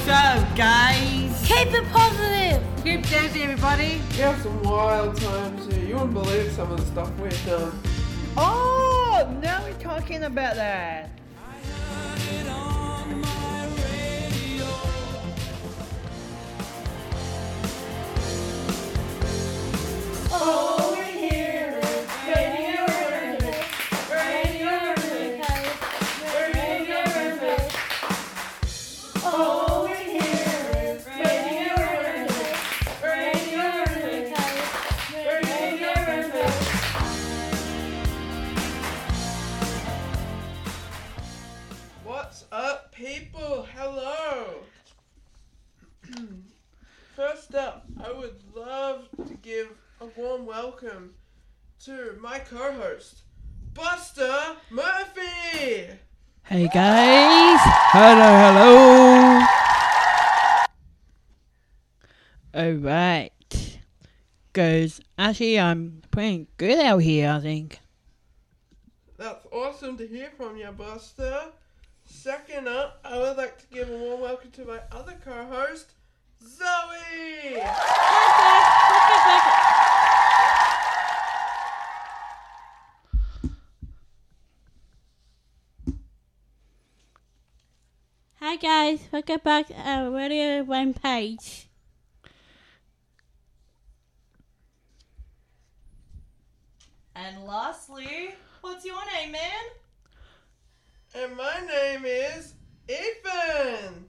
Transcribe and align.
What's 0.00 0.12
up, 0.12 0.56
guys? 0.56 1.44
Keep 1.46 1.74
it 1.74 1.84
positive. 1.92 2.62
Keep 2.82 3.06
dancing, 3.10 3.42
everybody. 3.42 4.00
We 4.12 4.16
have 4.20 4.40
some 4.40 4.62
wild 4.62 5.14
times 5.14 5.70
here. 5.70 5.84
You 5.84 5.94
wouldn't 5.96 6.14
believe 6.14 6.50
some 6.52 6.72
of 6.72 6.80
the 6.80 6.86
stuff 6.86 7.14
we've 7.18 7.44
done. 7.44 7.78
Oh, 8.34 9.30
now 9.42 9.62
we're 9.62 9.74
talking 9.74 10.22
about 10.22 10.54
that. 10.54 11.10
Oh, 20.32 20.89
warm 50.20 50.44
welcome 50.44 51.14
to 51.82 52.14
my 52.20 52.38
co-host, 52.40 53.22
Buster 53.72 54.54
Murphy. 54.68 55.86
Hey, 56.42 56.68
guys. 56.68 57.58
Hello, 57.90 58.28
hello. 58.52 59.46
Alright. 62.54 63.78
Because 64.52 65.00
actually, 65.16 65.58
I'm 65.58 66.02
pretty 66.10 66.48
good 66.58 66.80
out 66.80 66.98
here, 66.98 67.30
I 67.30 67.40
think. 67.40 67.80
That's 69.16 69.46
awesome 69.50 69.96
to 69.96 70.06
hear 70.06 70.30
from 70.36 70.58
you, 70.58 70.70
Buster. 70.72 71.44
Second 72.04 72.68
up, 72.68 73.00
I 73.06 73.16
would 73.16 73.38
like 73.38 73.56
to 73.58 73.66
give 73.72 73.88
a 73.88 73.96
warm 73.96 74.20
welcome 74.20 74.50
to 74.50 74.66
my 74.66 74.80
other 74.92 75.14
co-host, 75.24 75.92
Zoe. 76.42 77.62
Hi 88.50 88.56
guys, 88.56 88.98
welcome 89.12 89.38
back 89.44 89.68
to 89.68 89.74
our 89.74 90.10
Radio 90.10 90.64
One 90.64 90.92
page. 90.92 91.68
And 97.14 97.44
lastly, 97.44 98.34
what's 98.60 98.84
your 98.84 98.98
name, 99.14 99.30
man? 99.30 99.62
And 101.14 101.36
my 101.36 101.60
name 101.60 102.04
is 102.04 102.54
Ethan. 102.88 104.08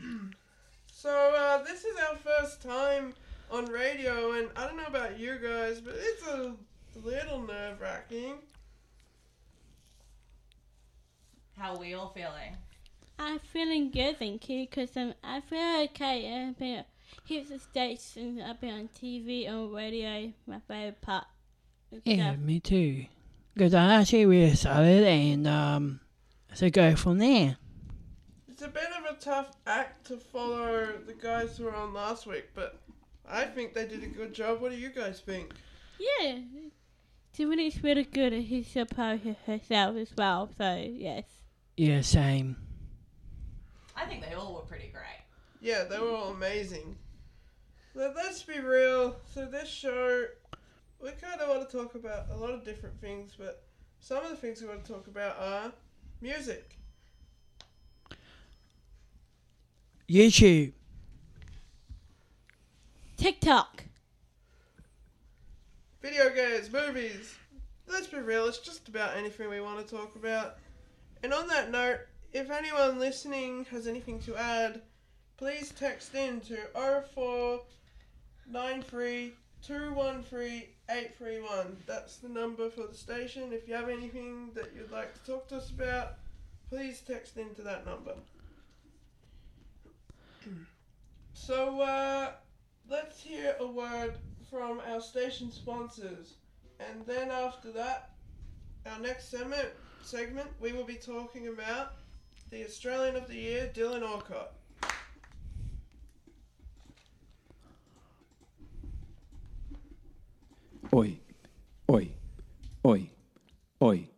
so 0.92 1.34
uh, 1.36 1.64
this 1.64 1.84
is 1.84 1.96
our 2.08 2.14
first 2.14 2.62
time 2.62 3.12
on 3.50 3.64
radio, 3.64 4.34
and 4.34 4.50
I 4.54 4.68
don't 4.68 4.76
know 4.76 4.86
about 4.86 5.18
you 5.18 5.36
guys, 5.42 5.80
but 5.80 5.96
it's 5.98 6.24
a 6.28 6.54
little 7.04 7.42
nerve 7.42 7.80
wracking. 7.80 8.34
How 11.56 11.74
are 11.74 11.78
we 11.78 11.94
all 11.94 12.10
feeling? 12.10 12.56
I'm 13.18 13.40
feeling 13.40 13.90
good, 13.90 14.18
thank 14.18 14.48
you, 14.48 14.66
because 14.66 14.96
um, 14.96 15.14
I 15.24 15.40
feel 15.40 15.82
okay. 15.84 16.46
I've 16.48 16.58
been 16.58 16.84
here's 17.24 17.48
the 17.48 17.58
station. 17.58 18.40
I've 18.40 18.60
been 18.60 18.74
on 18.74 18.88
TV, 18.88 19.48
on 19.48 19.72
radio, 19.72 20.32
my 20.46 20.60
favorite 20.68 21.00
part. 21.00 21.24
Yeah, 22.04 22.32
stuff. 22.32 22.38
me 22.38 22.60
too. 22.60 23.06
Because 23.54 23.74
I 23.74 23.94
actually 23.94 24.26
really 24.26 24.54
started 24.54 25.04
and, 25.04 25.46
um, 25.48 26.00
so 26.54 26.70
go 26.70 26.94
from 26.94 27.18
there. 27.18 27.56
It's 28.48 28.62
a 28.62 28.68
bit 28.68 28.88
of 28.98 29.16
a 29.16 29.20
tough 29.20 29.50
act 29.66 30.06
to 30.08 30.16
follow 30.16 30.92
the 31.06 31.14
guys 31.14 31.56
who 31.56 31.64
were 31.64 31.74
on 31.74 31.92
last 31.92 32.26
week, 32.26 32.50
but 32.54 32.78
I 33.28 33.44
think 33.44 33.74
they 33.74 33.86
did 33.86 34.02
a 34.02 34.08
good 34.08 34.32
job. 34.32 34.60
What 34.60 34.72
do 34.72 34.78
you 34.78 34.90
guys 34.90 35.20
think? 35.20 35.54
Yeah. 35.98 36.38
Tiffany's 37.32 37.82
really 37.82 38.04
good 38.04 38.32
at 38.32 38.44
his 38.44 38.66
support 38.66 39.20
herself 39.46 39.96
as 39.96 40.10
well, 40.16 40.48
so 40.56 40.76
yes. 40.76 41.24
Yeah, 41.76 42.00
same. 42.00 42.56
I 43.94 44.04
think 44.06 44.24
they 44.24 44.34
all 44.34 44.54
were 44.54 44.62
pretty 44.62 44.88
great. 44.88 45.22
Yeah, 45.60 45.84
they 45.84 45.98
were 45.98 46.10
all 46.10 46.30
amazing. 46.30 46.96
But 47.94 48.14
let's 48.16 48.42
be 48.42 48.60
real. 48.60 49.16
So 49.32 49.46
this 49.46 49.68
show, 49.68 50.26
we 51.02 51.10
kind 51.12 51.40
of 51.40 51.48
want 51.48 51.68
to 51.68 51.76
talk 51.76 51.94
about 51.94 52.26
a 52.30 52.36
lot 52.36 52.50
of 52.50 52.64
different 52.64 53.00
things, 53.00 53.34
but 53.38 53.64
some 54.00 54.24
of 54.24 54.30
the 54.30 54.36
things 54.36 54.60
we 54.62 54.68
want 54.68 54.84
to 54.84 54.92
talk 54.92 55.06
about 55.06 55.36
are 55.38 55.72
music, 56.20 56.78
YouTube. 60.08 60.72
TikTok. 63.16 63.84
Video 66.00 66.30
games, 66.30 66.72
movies. 66.72 67.34
Let's 67.86 68.06
be 68.06 68.18
real. 68.18 68.46
It's 68.46 68.58
just 68.58 68.88
about 68.88 69.16
anything 69.16 69.48
we 69.48 69.60
want 69.60 69.84
to 69.86 69.96
talk 69.96 70.16
about. 70.16 70.56
And 71.22 71.32
on 71.34 71.48
that 71.48 71.70
note, 71.70 72.00
if 72.32 72.50
anyone 72.50 73.00
listening 73.00 73.66
has 73.70 73.86
anything 73.86 74.20
to 74.20 74.34
add, 74.36 74.80
please 75.36 75.70
text 75.70 76.14
in 76.14 76.40
to 76.42 76.56
0493 77.14 79.32
213 79.62 80.62
831. 80.90 81.76
That's 81.86 82.16
the 82.18 82.28
number 82.28 82.70
for 82.70 82.86
the 82.86 82.94
station. 82.94 83.52
If 83.52 83.66
you 83.66 83.74
have 83.74 83.88
anything 83.88 84.50
that 84.54 84.70
you'd 84.76 84.92
like 84.92 85.12
to 85.14 85.20
talk 85.30 85.48
to 85.48 85.56
us 85.56 85.70
about, 85.70 86.18
please 86.68 87.00
text 87.00 87.36
into 87.36 87.62
that 87.62 87.84
number. 87.86 88.14
So, 91.34 91.80
uh, 91.80 92.32
let's 92.90 93.22
hear 93.22 93.54
a 93.60 93.66
word 93.66 94.14
from 94.50 94.80
our 94.90 95.00
station 95.00 95.50
sponsors. 95.50 96.34
And 96.80 97.04
then 97.06 97.30
after 97.30 97.72
that, 97.72 98.10
our 98.86 98.98
next 99.00 99.30
segment, 99.30 99.68
segment 100.02 100.48
we 100.60 100.72
will 100.72 100.84
be 100.84 100.94
talking 100.94 101.48
about 101.48 101.92
the 102.50 102.64
Australian 102.64 103.16
of 103.16 103.28
the 103.28 103.34
Year, 103.34 103.70
Dylan 103.74 104.02
Alcott. 104.02 104.52
Oi, 110.94 111.18
oi, 111.90 112.10
oi, 112.86 113.10
oi, 113.82 114.08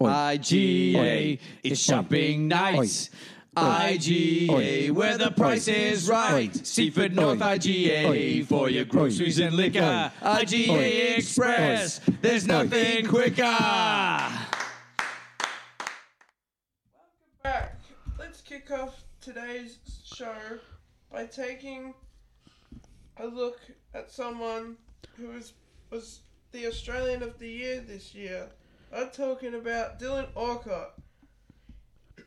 oi. 0.00 0.08
IGA, 0.08 1.40
it's 1.64 1.80
shopping 1.80 2.46
nights. 2.48 3.10
IGA, 3.58 4.90
where 4.92 5.18
the 5.18 5.30
price 5.30 5.68
is 5.68 6.08
right. 6.08 6.54
Seaford 6.66 7.14
North 7.14 7.40
IGA 7.40 8.46
for 8.46 8.70
your 8.70 8.84
groceries 8.84 9.38
and 9.38 9.54
liquor. 9.54 10.12
IGA 10.22 11.18
Express, 11.18 12.00
there's 12.20 12.46
nothing 12.46 13.06
quicker. 13.06 13.42
Welcome 13.42 14.28
back. 17.42 17.80
Let's 18.18 18.40
kick 18.40 18.70
off 18.70 19.04
today's 19.20 19.78
show 20.04 20.34
by 21.10 21.26
taking 21.26 21.94
a 23.16 23.26
look 23.26 23.60
at 23.94 24.10
someone 24.10 24.76
who 25.16 25.28
was, 25.28 25.52
was 25.90 26.20
the 26.52 26.66
Australian 26.66 27.22
of 27.22 27.38
the 27.38 27.48
Year 27.48 27.80
this 27.80 28.14
year. 28.14 28.48
I'm 28.92 29.10
talking 29.10 29.54
about 29.54 29.98
Dylan 30.00 30.28
Alcott, 30.36 30.94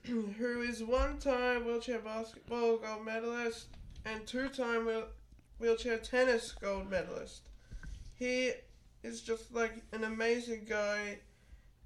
who 0.38 0.62
is 0.62 0.84
one-time 0.84 1.66
wheelchair 1.66 2.00
basketball 2.00 2.78
gold 2.78 3.06
medalist 3.06 3.68
and 4.06 4.26
two-time 4.26 4.90
wheelchair 5.60 5.98
tennis 5.98 6.54
gold 6.54 6.90
medalist. 6.90 7.50
He 8.16 8.52
is 9.04 9.22
just 9.22 9.54
like 9.54 9.74
an 9.92 10.04
amazing 10.04 10.66
guy. 10.68 11.20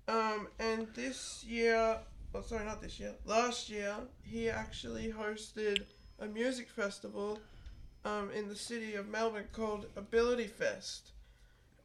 Um, 0.08 0.48
and 0.60 0.88
this 0.96 1.44
year, 1.48 1.98
oh 2.34 2.42
sorry, 2.42 2.66
not 2.66 2.82
this 2.82 3.00
year, 3.00 3.14
last 3.26 3.70
year, 3.70 3.96
he 4.22 4.50
actually 4.50 5.12
hosted 5.12 5.84
a 6.20 6.28
music 6.28 6.70
festival 6.70 7.40
um, 8.06 8.30
in 8.32 8.48
the 8.48 8.56
city 8.56 8.96
of 8.96 9.08
Melbourne 9.08 9.48
called 9.52 9.88
Ability 9.96 10.48
Fest. 10.48 11.12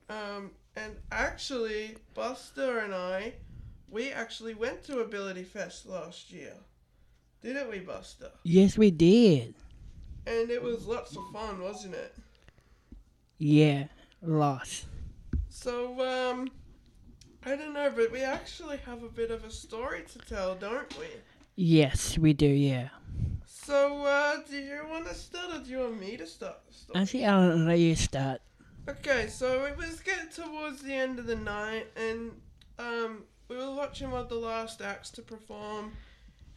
Um, 0.09 0.51
and 0.77 0.97
actually, 1.11 1.97
Buster 2.15 2.81
and 2.81 2.95
I, 2.95 3.35
we 3.91 4.11
actually 4.11 4.55
went 4.55 4.85
to 4.85 5.01
Ability 5.01 5.45
Fest 5.45 5.87
last 5.87 6.31
year. 6.31 6.55
Didn't 7.43 7.71
we, 7.71 7.81
Buster? 7.81 8.31
Yes, 8.45 8.77
we 8.77 8.91
did. 8.91 9.55
And 10.27 10.51
it 10.51 10.63
was 10.63 10.87
lots 10.87 11.17
of 11.17 11.23
fun, 11.33 11.61
wasn't 11.61 11.95
it? 11.95 12.15
Yeah, 13.39 13.85
lots. 14.23 14.87
So, 15.49 16.01
um, 16.01 16.51
I 17.45 17.57
don't 17.57 17.73
know, 17.73 17.91
but 17.95 18.13
we 18.13 18.21
actually 18.21 18.77
have 18.79 19.03
a 19.03 19.09
bit 19.09 19.31
of 19.31 19.45
a 19.45 19.51
story 19.51 20.05
to 20.13 20.19
tell, 20.19 20.55
don't 20.55 20.99
we? 20.99 21.07
Yes, 21.57 22.19
we 22.19 22.35
do, 22.35 22.47
yeah. 22.47 22.89
So, 23.47 24.05
uh, 24.05 24.37
do 24.49 24.57
you 24.57 24.83
want 24.91 25.09
to 25.09 25.15
start 25.15 25.55
or 25.55 25.65
do 25.65 25.71
you 25.71 25.79
want 25.79 26.01
me 26.01 26.17
to 26.19 26.27
start 26.27 26.57
the 26.69 26.75
story? 26.75 27.01
Actually, 27.01 27.25
I'll 27.25 27.57
let 27.57 27.79
you 27.79 27.95
start. 27.95 28.43
Okay, 28.89 29.27
so 29.29 29.65
it 29.65 29.77
was 29.77 30.01
getting 30.01 30.29
towards 30.29 30.83
the 30.83 30.93
end 30.93 31.19
of 31.19 31.27
the 31.27 31.37
night, 31.37 31.87
and 31.97 32.33
um, 32.79 33.25
we 33.51 33.57
were 33.57 33.75
watching 33.75 34.13
one 34.13 34.21
of 34.21 34.29
the 34.29 34.37
last 34.37 34.81
acts 34.81 35.11
to 35.11 35.23
perform, 35.23 35.93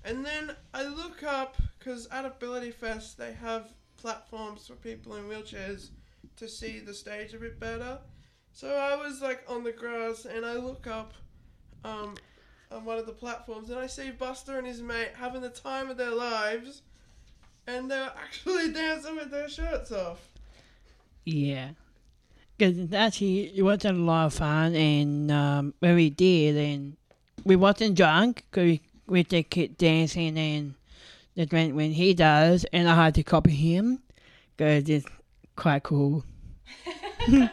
and 0.06 0.24
then 0.24 0.56
I 0.76 0.84
look 0.84 1.24
up 1.24 1.58
because 1.80 2.08
at 2.12 2.24
Ability 2.24 2.70
Fest 2.70 3.18
they 3.18 3.34
have 3.34 3.74
platforms 3.98 4.68
for 4.68 4.76
people 4.76 5.16
in 5.16 5.24
wheelchairs 5.24 5.90
to 6.38 6.48
see 6.48 6.80
the 6.80 6.94
stage 6.94 7.34
a 7.34 7.40
bit 7.40 7.60
better. 7.60 7.98
So 8.52 8.76
I 8.76 8.96
was 8.96 9.22
like 9.22 9.44
on 9.50 9.64
the 9.64 9.72
grass, 9.72 10.26
and 10.26 10.46
I 10.46 10.58
look 10.58 10.86
up 10.86 11.16
um, 11.84 12.14
on 12.72 12.86
one 12.86 13.00
of 13.00 13.08
the 13.08 13.12
platforms, 13.12 13.72
and 13.72 13.80
I 13.80 13.88
see 13.88 14.12
Buster 14.12 14.60
and 14.60 14.68
his 14.68 14.84
mate 14.84 15.14
having 15.16 15.42
the 15.42 15.50
time 15.50 15.90
of 15.90 15.98
their 15.98 16.14
lives, 16.14 16.84
and 17.66 17.90
they're 17.90 18.14
actually 18.24 18.72
dancing 18.72 19.16
with 19.16 19.32
their 19.32 19.50
shirts 19.50 19.92
off. 19.92 20.20
Yeah. 21.26 21.70
Because 22.58 22.94
actually, 22.94 23.58
it 23.58 23.64
wasn't 23.64 23.98
a 23.98 24.02
lot 24.02 24.28
of 24.28 24.34
fun, 24.34 24.76
and 24.76 25.32
um, 25.32 25.74
when 25.80 25.96
we 25.96 26.10
did, 26.10 26.56
and 26.56 26.96
we 27.44 27.56
wasn't 27.56 27.96
drunk, 27.96 28.44
because 28.50 28.64
we, 28.64 28.82
we 29.08 29.24
just 29.24 29.50
kept 29.50 29.78
dancing, 29.78 30.38
and 30.38 30.76
that's 31.36 31.52
when, 31.52 31.76
when 31.76 31.92
he 31.92 32.14
does, 32.14 32.66
and 32.72 32.88
I 32.88 32.96
had 32.96 33.16
to 33.16 33.24
copy 33.24 33.52
him, 33.52 34.04
because 34.56 34.88
it's 34.88 35.06
quite 35.56 35.84
cool. 35.84 36.24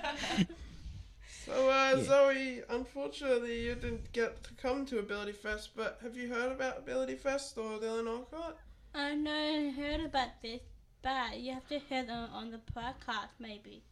So, 1.51 1.69
uh, 1.69 2.01
Zoe, 2.05 2.63
unfortunately, 2.69 3.63
you 3.67 3.75
didn't 3.75 4.13
get 4.13 4.45
to 4.45 4.55
come 4.55 4.87
to 4.87 5.01
Ability 5.01 5.33
Fest, 5.33 5.71
but 5.75 5.99
have 6.01 6.17
you 6.17 6.29
heard 6.29 6.53
about 6.53 6.79
Ability 6.79 7.17
Fest 7.17 7.59
or 7.59 7.79
Dylan 7.79 8.07
Alcott? 8.07 8.57
I 8.95 9.17
know 9.17 9.33
I 9.33 9.71
heard 9.71 10.01
about 10.01 10.41
this, 10.43 10.61
but 11.03 11.41
you 11.41 11.53
have 11.53 11.67
to 11.69 11.81
hear 11.81 12.05
them 12.05 12.29
on 12.33 12.53
the 12.53 12.61
podcast 12.73 13.31
maybe. 13.41 13.83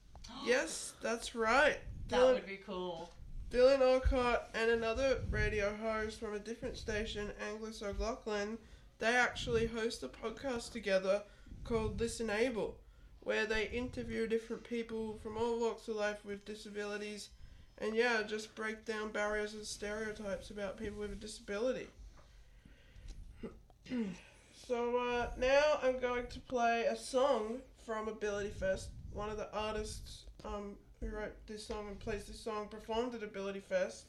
Yes, 0.45 0.95
that's 1.03 1.35
right. 1.35 1.79
That 2.09 2.21
Dylan, 2.21 2.35
would 2.35 2.47
be 2.47 2.61
cool. 2.65 3.13
Dylan 3.51 3.83
Alcott 3.83 4.49
and 4.55 4.71
another 4.71 5.21
radio 5.31 5.77
host 5.77 6.19
from 6.19 6.33
a 6.33 6.39
different 6.39 6.79
station, 6.79 7.31
Angus 7.51 7.83
O'Loughlin, 7.83 8.57
they 8.99 9.15
actually 9.15 9.67
host 9.67 10.03
a 10.03 10.09
podcast 10.09 10.73
together 10.73 11.23
called 11.65 12.01
Listen 12.01 12.31
Able, 12.31 12.79
where 13.21 13.45
they 13.45 13.69
interview 13.69 14.27
different 14.27 14.65
people 14.65 15.19
from 15.23 15.37
all 15.37 15.61
walks 15.61 15.87
of 15.89 15.97
life 15.97 16.25
with 16.25 16.47
disabilities 16.47 17.29
and, 17.77 17.95
yeah, 17.95 18.23
just 18.23 18.55
break 18.55 18.85
down 18.85 19.13
barriers 19.13 19.55
and 19.55 19.65
stereotypes 19.65 20.51
about 20.51 20.79
people 20.79 20.99
with 21.01 21.13
a 21.13 21.15
disability. 21.15 21.87
so, 24.67 24.97
uh, 24.97 25.29
now 25.39 25.79
I'm 25.83 26.01
going 26.01 26.27
to 26.29 26.41
play 26.41 26.87
a 26.89 26.97
song 26.97 27.59
from 27.85 28.09
Ability 28.09 28.51
Fest. 28.51 28.89
One 29.19 29.31
of 29.31 29.37
the 29.37 29.53
artists 29.53 30.27
um, 30.45 30.77
who 31.01 31.09
wrote 31.09 31.35
this 31.49 31.67
song 31.67 31.89
and 31.89 31.99
plays 31.99 32.27
this 32.27 32.39
song 32.39 32.69
performed 32.69 33.17
at 33.17 33.25
Ability 33.25 33.59
Fest. 33.59 34.05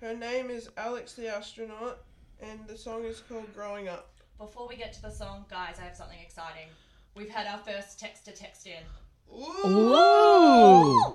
Her 0.00 0.12
name 0.12 0.50
is 0.50 0.70
Alex 0.76 1.12
the 1.12 1.28
Astronaut, 1.28 1.98
and 2.40 2.58
the 2.66 2.76
song 2.76 3.04
is 3.04 3.20
called 3.20 3.54
Growing 3.54 3.86
Up. 3.86 4.10
Before 4.36 4.66
we 4.66 4.74
get 4.74 4.92
to 4.94 5.02
the 5.02 5.12
song, 5.12 5.44
guys, 5.48 5.76
I 5.80 5.84
have 5.84 5.94
something 5.94 6.18
exciting. 6.20 6.66
We've 7.14 7.30
had 7.30 7.46
our 7.46 7.58
first 7.58 8.00
text 8.00 8.24
to 8.24 8.32
text 8.32 8.66
in. 8.66 8.82
Ooh! 9.32 11.14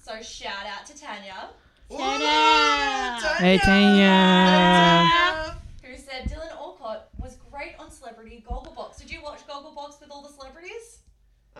So 0.00 0.22
shout 0.22 0.64
out 0.64 0.86
to 0.86 0.96
Tanya, 0.96 1.50
Shout 1.90 2.22
out! 2.22 3.36
Hey, 3.38 3.58
Tanya! 3.58 4.06
Tanya! 4.06 5.56
who 5.82 5.96
said 5.96 6.30
Dylan 6.30 6.52
Alcott 6.52 7.08
was 7.18 7.36
great 7.50 7.72
on 7.80 7.90
Celebrity 7.90 8.44
Gogglebox. 8.48 8.96
Did 8.96 9.10
you 9.10 9.20
watch 9.24 9.40
Gogglebox 9.48 10.00
with 10.00 10.12
all 10.12 10.22
the 10.22 10.32
celebrities? 10.32 11.00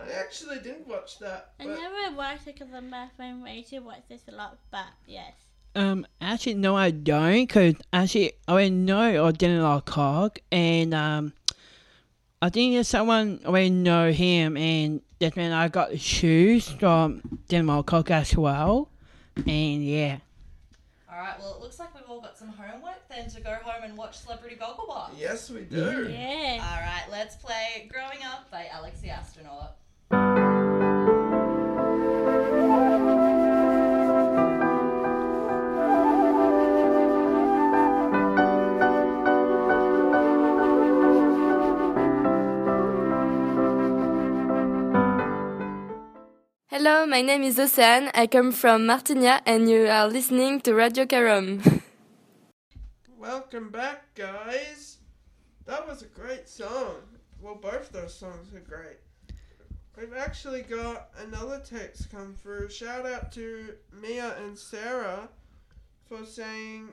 I 0.07 0.13
actually 0.19 0.59
didn't 0.61 0.87
watch 0.89 1.19
that, 1.19 1.53
I 1.61 1.65
never 1.65 2.17
watched 2.17 2.47
it 2.47 2.59
because 2.59 2.69
my 2.83 3.09
friend 3.17 3.45
Rachel 3.45 3.83
watched 3.83 4.09
this 4.09 4.23
a 4.29 4.33
lot, 4.33 4.59
but 4.71 4.87
yes. 5.07 5.33
Um, 5.75 6.07
actually, 6.21 6.55
no, 6.55 6.77
I 6.77 6.91
don't, 6.91 7.47
because 7.47 7.75
actually, 7.93 8.33
I 8.49 8.69
know 8.69 9.27
I 9.27 9.31
didn't 9.31 9.63
like 9.63 9.85
cock, 9.85 10.41
and 10.51 10.93
um, 10.95 11.33
I 12.43 12.49
think 12.51 12.75
there's 12.75 12.89
someone 12.89 13.41
I 13.47 13.69
know 13.69 14.11
him, 14.11 14.57
and 14.57 15.01
that's 15.21 15.37
when 15.37 15.53
I 15.53 15.69
got 15.69 15.91
the 15.91 15.99
shoes 15.99 16.69
from 16.69 17.23
Denmark 17.49 17.87
Cock 17.87 18.11
as 18.11 18.37
well, 18.37 18.89
and 19.37 19.85
yeah. 19.85 20.19
Alright, 21.13 21.39
well, 21.39 21.55
it 21.57 21.61
looks 21.61 21.79
like 21.79 21.95
we've 21.95 22.09
all 22.09 22.21
got 22.21 22.39
some 22.39 22.49
homework 22.49 23.07
then 23.09 23.29
to 23.31 23.41
go 23.41 23.55
home 23.63 23.83
and 23.85 23.97
watch 23.97 24.19
Celebrity 24.19 24.57
Gogglebox. 24.57 25.11
yes, 25.19 25.51
we 25.51 25.63
do. 25.63 26.09
Yeah. 26.11 26.65
Alright, 26.65 27.11
let's 27.11 27.37
play 27.37 27.89
Growing 27.93 28.25
Up 28.25 28.51
by 28.51 28.69
Alex 28.73 29.01
the 29.01 29.11
Astronaut. 29.11 29.77
Hello, 46.73 47.07
my 47.07 47.23
name 47.23 47.43
is 47.43 47.59
Océane. 47.59 48.11
I 48.15 48.27
come 48.27 48.53
from 48.53 48.87
Martigna 48.87 49.41
and 49.47 49.71
you 49.71 49.87
are 49.87 50.09
listening 50.09 50.61
to 50.63 50.75
Radio 50.75 51.07
Carom. 51.07 51.63
Welcome 53.19 53.71
back, 53.71 54.15
guys. 54.15 54.99
That 55.67 55.87
was 55.87 56.03
a 56.03 56.07
great 56.07 56.49
song. 56.49 56.97
Well, 57.41 57.55
both 57.55 57.93
those 57.93 58.15
songs 58.15 58.53
are 58.55 58.61
great. 58.61 58.99
We've 60.01 60.17
actually 60.17 60.63
got 60.63 61.11
another 61.19 61.61
text 61.63 62.11
come 62.11 62.35
through. 62.43 62.71
Shout 62.71 63.05
out 63.05 63.33
to 63.33 63.75
Mia 63.93 64.35
and 64.39 64.57
Sarah 64.57 65.29
for 66.09 66.25
saying, 66.25 66.89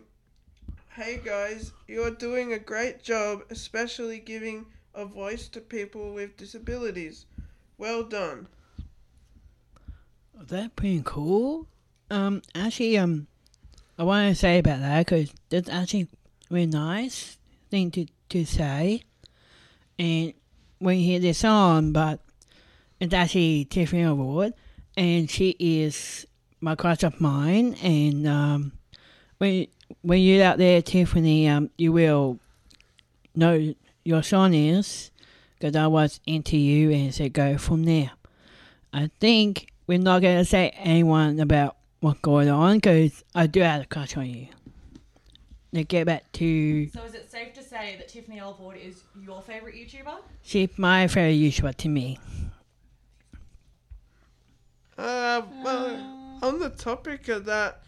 Hey 0.90 1.22
guys, 1.24 1.72
you're 1.88 2.12
doing 2.12 2.52
a 2.52 2.60
great 2.60 3.02
job, 3.02 3.44
especially 3.50 4.20
giving 4.20 4.66
a 4.94 5.06
voice 5.06 5.48
to 5.50 5.62
people 5.62 6.14
with 6.14 6.36
disabilities. 6.36 7.28
Well 7.78 8.04
done. 8.04 8.50
That 10.34 10.76
pretty 10.76 11.02
cool. 11.06 11.68
Um, 12.12 12.42
actually, 12.54 12.98
um, 12.98 13.28
I 13.98 14.04
want 14.04 14.30
to 14.30 14.36
say 14.36 14.60
about 14.60 14.82
that 14.82 15.06
because 15.06 15.34
that's 15.48 15.70
actually 15.70 16.10
really 16.50 16.66
nice 16.66 17.38
thing 17.72 17.90
to 17.92 18.06
to 18.30 18.44
say. 18.44 19.04
And 19.98 20.34
when 20.80 20.98
you 20.98 21.06
hear 21.06 21.20
this 21.20 21.38
song, 21.38 21.94
but 21.94 22.20
it's 23.00 23.14
actually 23.14 23.66
Tiffany 23.66 24.04
Alvord, 24.04 24.54
and 24.96 25.30
she 25.30 25.56
is 25.60 26.26
my 26.62 26.76
crush 26.76 27.04
of 27.04 27.20
mine. 27.22 27.76
And 27.84 28.28
um, 28.28 28.72
when 29.38 29.68
when 30.02 30.22
you're 30.22 30.44
out 30.44 30.58
there, 30.58 30.82
Tiffany, 30.82 31.48
um, 31.48 31.70
you 31.78 31.92
will 31.92 32.40
know 33.36 33.74
your 34.04 34.24
song 34.24 34.54
is 34.54 35.12
because 35.60 35.76
I 35.76 35.88
was 35.88 36.20
into 36.26 36.58
you, 36.58 36.92
and 36.92 37.14
so 37.14 37.30
go 37.30 37.58
from 37.58 37.84
there. 37.84 38.12
I 38.94 39.12
think 39.20 39.72
we're 39.86 40.00
not 40.00 40.22
going 40.22 40.38
to 40.38 40.46
say 40.46 40.70
anyone 40.78 41.40
about 41.40 41.78
what's 42.00 42.20
going 42.22 42.50
on 42.50 42.78
because 42.78 43.24
I 43.36 43.48
do 43.48 43.62
have 43.62 43.82
a 43.84 43.86
crush 43.86 44.18
on 44.18 44.26
you. 44.28 44.48
Now 45.74 45.84
get 45.88 46.06
back 46.06 46.32
to 46.34 46.90
So 46.90 47.04
is 47.04 47.14
it 47.14 47.30
safe 47.30 47.54
to 47.54 47.64
say 47.64 47.96
that 47.98 48.08
Tiffany 48.08 48.40
Alvord 48.40 48.78
is 48.78 49.04
your 49.22 49.42
favourite 49.42 49.76
YouTuber? 49.76 50.18
she's 50.42 50.70
my 50.78 51.08
favorite 51.08 51.34
YouTuber 51.36 51.76
to 51.76 51.90
me. 51.90 52.18
Uh, 54.98 55.44
well, 55.64 56.40
on 56.42 56.60
the 56.60 56.70
topic 56.70 57.28
of 57.28 57.46
that, 57.46 57.82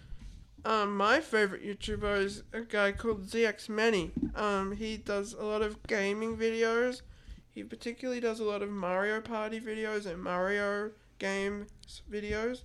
um, 0.65 0.95
my 0.95 1.19
favorite 1.19 1.63
YouTuber 1.63 2.19
is 2.23 2.43
a 2.53 2.61
guy 2.61 2.91
called 2.91 3.25
ZX 3.25 3.69
Many. 3.69 4.11
Um, 4.35 4.73
he 4.73 4.97
does 4.97 5.33
a 5.33 5.43
lot 5.43 5.61
of 5.61 5.81
gaming 5.87 6.37
videos. 6.37 7.01
He 7.51 7.63
particularly 7.63 8.19
does 8.19 8.39
a 8.39 8.43
lot 8.43 8.61
of 8.61 8.69
Mario 8.69 9.21
Party 9.21 9.59
videos 9.59 10.05
and 10.05 10.21
Mario 10.21 10.91
games 11.17 11.69
videos. 12.11 12.61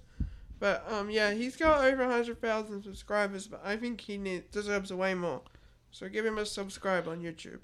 But 0.59 0.85
um, 0.91 1.11
yeah, 1.11 1.33
he's 1.33 1.57
got 1.57 1.85
over 1.85 2.05
hundred 2.05 2.41
thousand 2.41 2.83
subscribers, 2.83 3.47
but 3.47 3.61
I 3.65 3.77
think 3.77 4.01
he 4.01 4.19
need, 4.19 4.51
deserves 4.51 4.93
way 4.93 5.15
more. 5.15 5.43
So 5.91 6.09
give 6.09 6.27
him 6.27 6.39
a 6.39 6.47
subscribe 6.47 7.09
on 7.09 7.23
YouTube. 7.23 7.61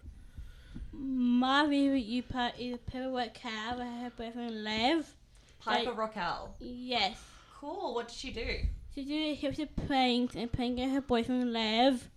My 0.93 1.67
favorite 1.67 2.05
you 2.05 2.23
part 2.23 2.55
is 2.59 2.79
Paperwork 2.87 3.35
Cow 3.35 3.77
with 3.79 3.87
her 3.87 4.13
boyfriend 4.17 4.65
Lev. 4.65 5.15
Piper 5.61 5.91
Like- 5.91 5.99
Rockelle. 5.99 6.55
Yes. 6.59 7.19
Cool, 7.59 7.95
what 7.95 8.09
did 8.09 8.17
she 8.17 8.31
do? 8.31 8.57
She 8.95 9.05
did 9.05 9.37
heaps 9.37 9.59
of 9.59 9.69
pranks 9.87 10.35
and 10.35 10.51
pranking 10.51 10.91
her 10.91 11.01
boyfriend 11.01 11.53
Lev. 11.53 12.09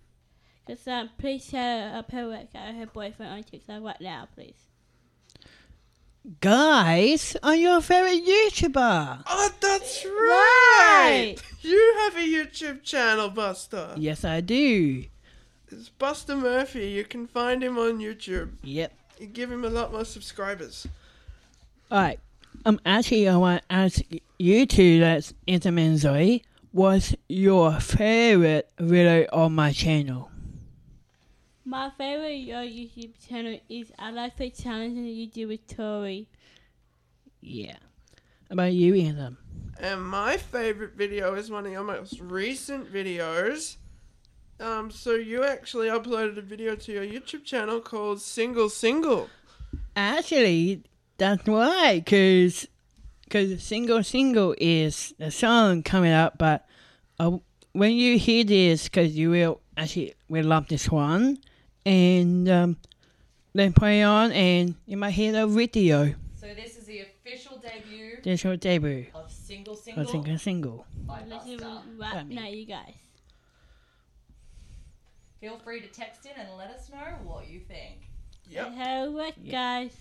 Because 0.66 0.86
um, 0.88 0.92
uh, 1.06 1.08
please 1.18 1.44
share 1.44 1.94
uh, 1.94 1.98
a 1.98 2.02
Paperwork 2.02 2.52
Cow 2.52 2.66
with 2.68 2.76
her 2.76 2.86
boyfriend 2.86 3.32
on 3.32 3.42
TikTok 3.42 3.82
right 3.82 4.00
now, 4.00 4.26
please. 4.34 4.54
guys 6.40 7.36
are 7.42 7.54
your 7.54 7.80
favorite 7.82 8.24
YouTuber. 8.26 9.22
Oh, 9.26 9.50
that's 9.60 10.04
right. 10.04 10.10
Right. 10.14 11.36
You 11.60 11.94
have 12.00 12.16
a 12.16 12.26
YouTube 12.26 12.82
channel, 12.82 13.28
Buster. 13.28 13.92
Yes, 13.96 14.24
I 14.24 14.40
do. 14.40 15.04
It's 15.70 15.90
Buster 15.90 16.36
Murphy. 16.36 16.88
You 16.88 17.04
can 17.04 17.26
find 17.26 17.62
him 17.62 17.78
on 17.78 17.98
YouTube. 17.98 18.52
Yep. 18.62 18.92
You 19.18 19.26
give 19.26 19.50
him 19.52 19.64
a 19.64 19.68
lot 19.70 19.92
more 19.92 20.04
subscribers. 20.04 20.86
Alright. 21.92 22.20
Um, 22.66 22.80
actually, 22.86 23.28
I 23.28 23.36
want 23.36 23.62
to 23.62 23.74
ask 23.74 24.00
you 24.38 24.66
two, 24.66 25.00
that's 25.00 25.34
Interman 25.46 25.90
and 25.90 25.98
Zoe, 25.98 26.42
what's 26.72 27.14
your 27.28 27.78
favorite 27.80 28.70
video 28.78 29.26
on 29.32 29.54
my 29.54 29.72
channel? 29.72 30.30
My 31.64 31.90
favorite 31.96 32.36
your 32.36 32.62
YouTube 32.62 33.12
channel 33.26 33.58
is 33.68 33.92
I 33.98 34.10
like 34.10 34.36
the 34.36 34.50
challenge 34.50 34.96
that 34.96 35.02
you 35.02 35.26
do 35.26 35.48
with 35.48 35.66
Tori. 35.66 36.28
Yeah. 37.40 37.76
How 38.48 38.52
about 38.52 38.72
you, 38.72 38.94
Anthem? 38.94 39.38
And 39.78 40.04
my 40.04 40.36
favorite 40.36 40.94
video 40.94 41.34
is 41.34 41.50
one 41.50 41.66
of 41.66 41.72
your 41.72 41.84
most 41.84 42.20
recent 42.20 42.92
videos. 42.92 43.76
Um, 44.60 44.90
so 44.90 45.14
you 45.14 45.44
actually 45.44 45.88
uploaded 45.88 46.38
a 46.38 46.42
video 46.42 46.76
to 46.76 46.92
your 46.92 47.04
YouTube 47.04 47.44
channel 47.44 47.80
called 47.80 48.20
Single 48.20 48.68
Single. 48.68 49.28
Actually, 49.96 50.84
that's 51.18 51.46
right, 51.48 52.02
because 52.04 52.66
cause 53.30 53.62
Single 53.62 54.02
Single 54.02 54.54
is 54.58 55.14
the 55.18 55.30
song 55.30 55.82
coming 55.82 56.12
up, 56.12 56.38
but 56.38 56.66
uh, 57.18 57.38
when 57.72 57.92
you 57.92 58.18
hear 58.18 58.44
this, 58.44 58.84
because 58.84 59.16
you 59.16 59.30
will 59.30 59.60
actually 59.76 60.14
will 60.28 60.44
love 60.44 60.68
this 60.68 60.90
one, 60.90 61.38
and 61.86 62.48
um, 62.48 62.76
then 63.54 63.72
play 63.72 64.02
on, 64.02 64.32
and 64.32 64.74
you 64.86 64.96
might 64.96 65.12
hear 65.12 65.32
the 65.32 65.46
video. 65.46 66.14
So 66.40 66.46
this 66.54 66.76
is 66.76 66.84
the 66.86 67.00
official 67.00 67.58
debut 67.58 68.18
This 68.22 68.44
your 68.44 68.56
debut. 68.56 69.06
of 69.14 69.30
Single 69.30 69.74
of 69.74 69.80
Single 69.80 70.06
Single 70.06 70.38
Single. 70.38 70.86
by 71.06 71.22
Listen 71.28 71.56
Buster. 71.58 71.78
right 71.98 72.14
Let 72.14 72.28
now, 72.28 72.46
you 72.46 72.66
guys. 72.66 72.94
Feel 75.40 75.58
free 75.58 75.80
to 75.80 75.88
text 75.88 76.24
in 76.26 76.32
and 76.40 76.48
let 76.56 76.70
us 76.70 76.90
know 76.90 77.16
what 77.24 77.48
you 77.48 77.60
think. 77.60 78.08
Yep. 78.50 78.72
Hello, 78.76 79.10
what, 79.10 79.34
guys? 79.48 79.92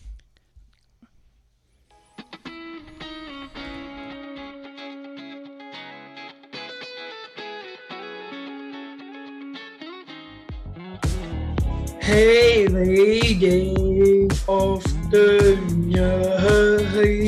Hey 12.04 12.68
lady 12.68 14.28
of 14.50 14.84
the 15.10 15.56
night. 15.88 17.24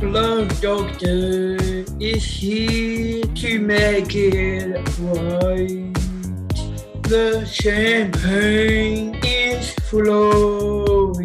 Blood 0.00 0.48
doctor 0.62 1.58
is 2.00 2.24
here 2.24 3.22
to 3.22 3.58
make 3.60 4.14
it 4.14 4.78
right? 4.98 5.92
The 7.04 7.44
champagne 7.44 9.20
is 9.22 9.74
flowing. 9.90 11.20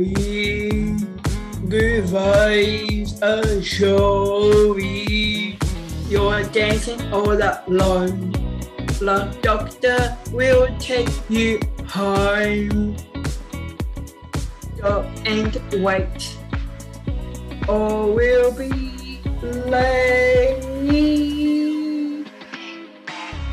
Good 1.70 2.04
vibes 2.04 3.24
are 3.24 3.62
showing. 3.62 5.58
You're 6.10 6.44
dancing 6.52 7.14
all 7.14 7.32
alone 7.32 8.34
Blood 9.04 9.42
doctor 9.42 10.18
will 10.34 10.68
take 10.80 11.10
you 11.30 11.60
home. 11.88 12.98
Don't 14.78 15.82
wait, 15.82 16.38
or 17.70 18.12
we'll 18.12 18.52
be 18.52 19.22
late. 19.42 20.64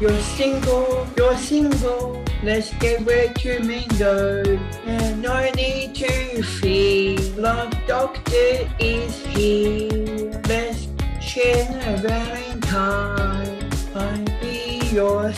You're 0.01 0.21
single, 0.21 1.07
you're 1.15 1.37
single. 1.37 2.25
Let's 2.43 2.73
get 2.79 3.07
ready 3.07 3.35
to 3.35 3.61
mingle. 3.63 4.59
And 4.87 5.21
no 5.21 5.51
need 5.51 5.95
to 5.97 6.43
fear. 6.43 7.19
Love 7.37 7.75
doctor 7.87 8.67
is 8.79 9.27
here. 9.27 10.41
Let's 10.49 10.89
share 11.21 11.69
a 11.85 11.99
Valentine. 11.99 13.71
I'll 13.95 14.41
be 14.41 14.81
your 14.91 15.35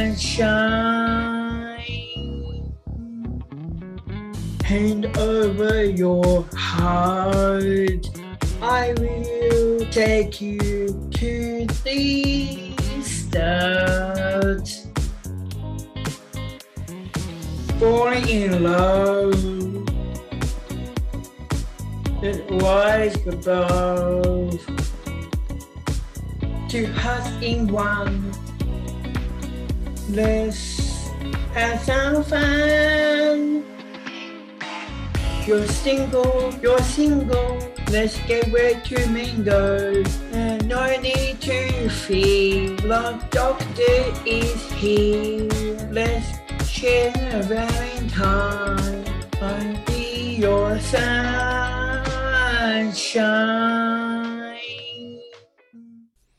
sunshine. 0.00 1.84
Hand 4.64 5.04
over 5.18 5.84
your 5.84 6.46
heart. 6.54 8.06
I 8.62 8.94
will 8.98 9.86
take 9.90 10.40
you 10.40 10.88
to 11.12 11.66
the 11.84 12.74
start. 13.02 14.68
Falling 17.78 18.28
in 18.28 18.62
love. 18.62 19.34
It 22.22 22.44
rise 22.62 23.16
above. 23.26 24.60
Two 26.68 26.86
hearts 26.86 27.28
in 27.42 27.66
one. 27.66 28.49
Let's 30.12 31.08
have 31.54 31.80
some 31.84 32.24
fun. 32.24 33.64
You're 35.46 35.68
single, 35.68 36.52
you're 36.60 36.80
single. 36.80 37.58
Let's 37.92 38.18
get 38.26 38.52
ready 38.52 38.80
to 38.86 39.06
mingle. 39.08 40.02
And 40.32 40.66
no 40.66 41.00
need 41.00 41.40
to 41.42 41.88
fear. 41.88 42.74
Love 42.78 43.30
doctor 43.30 44.02
is 44.26 44.60
here. 44.72 45.48
Let's 45.92 46.26
share 46.68 47.12
a 47.32 47.42
Valentine. 47.44 49.04
I'll 49.40 49.84
be 49.86 50.36
your 50.40 50.80
sunshine. 50.80 52.10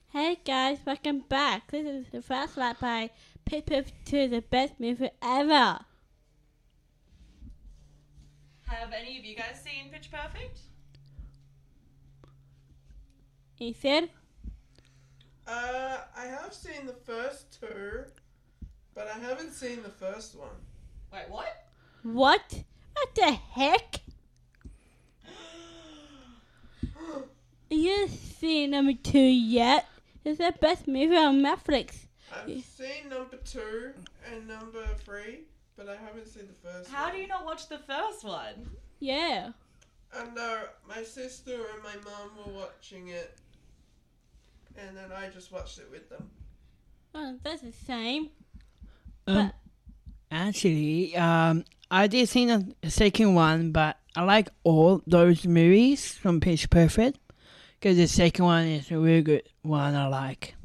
Hey 0.10 0.40
guys, 0.46 0.80
welcome 0.86 1.24
back. 1.30 1.72
This 1.72 1.86
is 1.88 2.06
the 2.12 2.22
first 2.22 2.58
lap 2.58 2.82
by 2.82 3.12
Pip 3.46 3.66
Pip 3.66 3.88
to 4.06 4.28
the 4.28 4.42
best 4.42 4.80
movie 4.80 5.10
ever. 5.22 5.80
Have 8.68 8.94
any 8.94 9.20
of 9.20 9.26
you 9.26 9.36
guys 9.36 9.62
seen 9.62 9.92
Pitch 9.92 10.10
Perfect? 10.12 10.60
Ethan, 13.60 14.10
Uh, 15.46 15.98
I 16.18 16.26
have 16.26 16.52
seen 16.54 16.86
the 16.88 16.94
first 16.94 17.60
two, 17.60 18.06
but 18.96 19.08
I 19.08 19.20
haven't 19.20 19.52
seen 19.52 19.84
the 19.84 19.90
first 19.90 20.36
one. 20.36 20.50
Wait, 21.14 21.30
what? 21.30 21.66
what? 22.04 22.64
What 22.94 23.16
the 23.16 23.32
heck? 23.32 24.02
You 27.70 28.08
seen 28.08 28.72
number 28.72 28.94
two 29.02 29.20
yet? 29.20 29.86
It's 30.26 30.40
the 30.40 30.54
best 30.60 30.88
movie 30.88 31.16
on 31.16 31.42
Netflix. 31.42 32.08
I've 32.34 32.64
seen 32.64 33.10
number 33.10 33.38
two 33.38 33.92
and 34.32 34.48
number 34.48 34.86
three, 35.06 35.42
but 35.76 35.90
I 35.90 35.96
haven't 35.96 36.28
seen 36.28 36.48
the 36.48 36.70
first 36.70 36.90
How 36.90 37.06
one. 37.06 37.16
do 37.16 37.22
you 37.22 37.28
not 37.28 37.46
watch 37.46 37.68
the 37.68 37.80
first 37.80 38.24
one? 38.24 38.70
Yeah. 39.00 39.52
And 40.18 40.38
uh, 40.38 40.60
my 40.88 41.04
sister 41.04 41.54
and 41.74 41.84
my 41.84 41.96
mum 42.04 42.32
were 42.46 42.54
watching 42.54 43.10
it, 43.10 43.38
and 44.78 44.96
then 44.96 45.12
I 45.12 45.30
just 45.30 45.52
watched 45.52 45.78
it 45.78 45.88
with 45.90 46.10
them. 46.10 46.30
Oh, 47.16 47.38
that's 47.44 47.62
the 47.62 47.72
same. 47.86 48.30
Um, 49.28 49.52
actually, 50.30 51.16
um, 51.16 51.64
I 51.90 52.08
did 52.08 52.28
see 52.30 52.46
the 52.46 52.90
second 52.90 53.36
one, 53.36 53.72
but 53.72 53.98
I 54.16 54.24
like 54.24 54.50
all 54.64 55.02
those 55.08 55.46
movies 55.46 56.14
from 56.14 56.40
Pitch 56.40 56.70
Perfect 56.70 57.20
because 57.80 57.98
the 57.98 58.08
second 58.08 58.46
one 58.46 58.66
is 58.66 58.92
a 58.92 58.98
really 58.98 59.22
good 59.22 59.44
one. 59.62 59.96
I 59.96 60.08
like. 60.08 60.56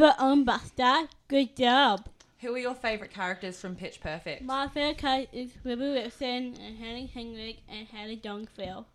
But 0.00 0.18
on 0.18 0.44
Buster, 0.44 1.08
good 1.28 1.54
job. 1.54 2.06
Who 2.38 2.54
are 2.54 2.58
your 2.58 2.74
favourite 2.74 3.12
characters 3.12 3.60
from 3.60 3.76
Pitch 3.76 4.00
Perfect? 4.00 4.42
My 4.42 4.66
favorite 4.66 4.96
character 4.96 5.36
is 5.36 5.50
Rebel 5.62 5.92
Wilson 5.92 6.56
and 6.58 6.78
Henry 6.78 7.04
Henrik 7.04 7.58
and 7.68 7.86
Haley 7.86 8.16
Dongfield. 8.16 8.86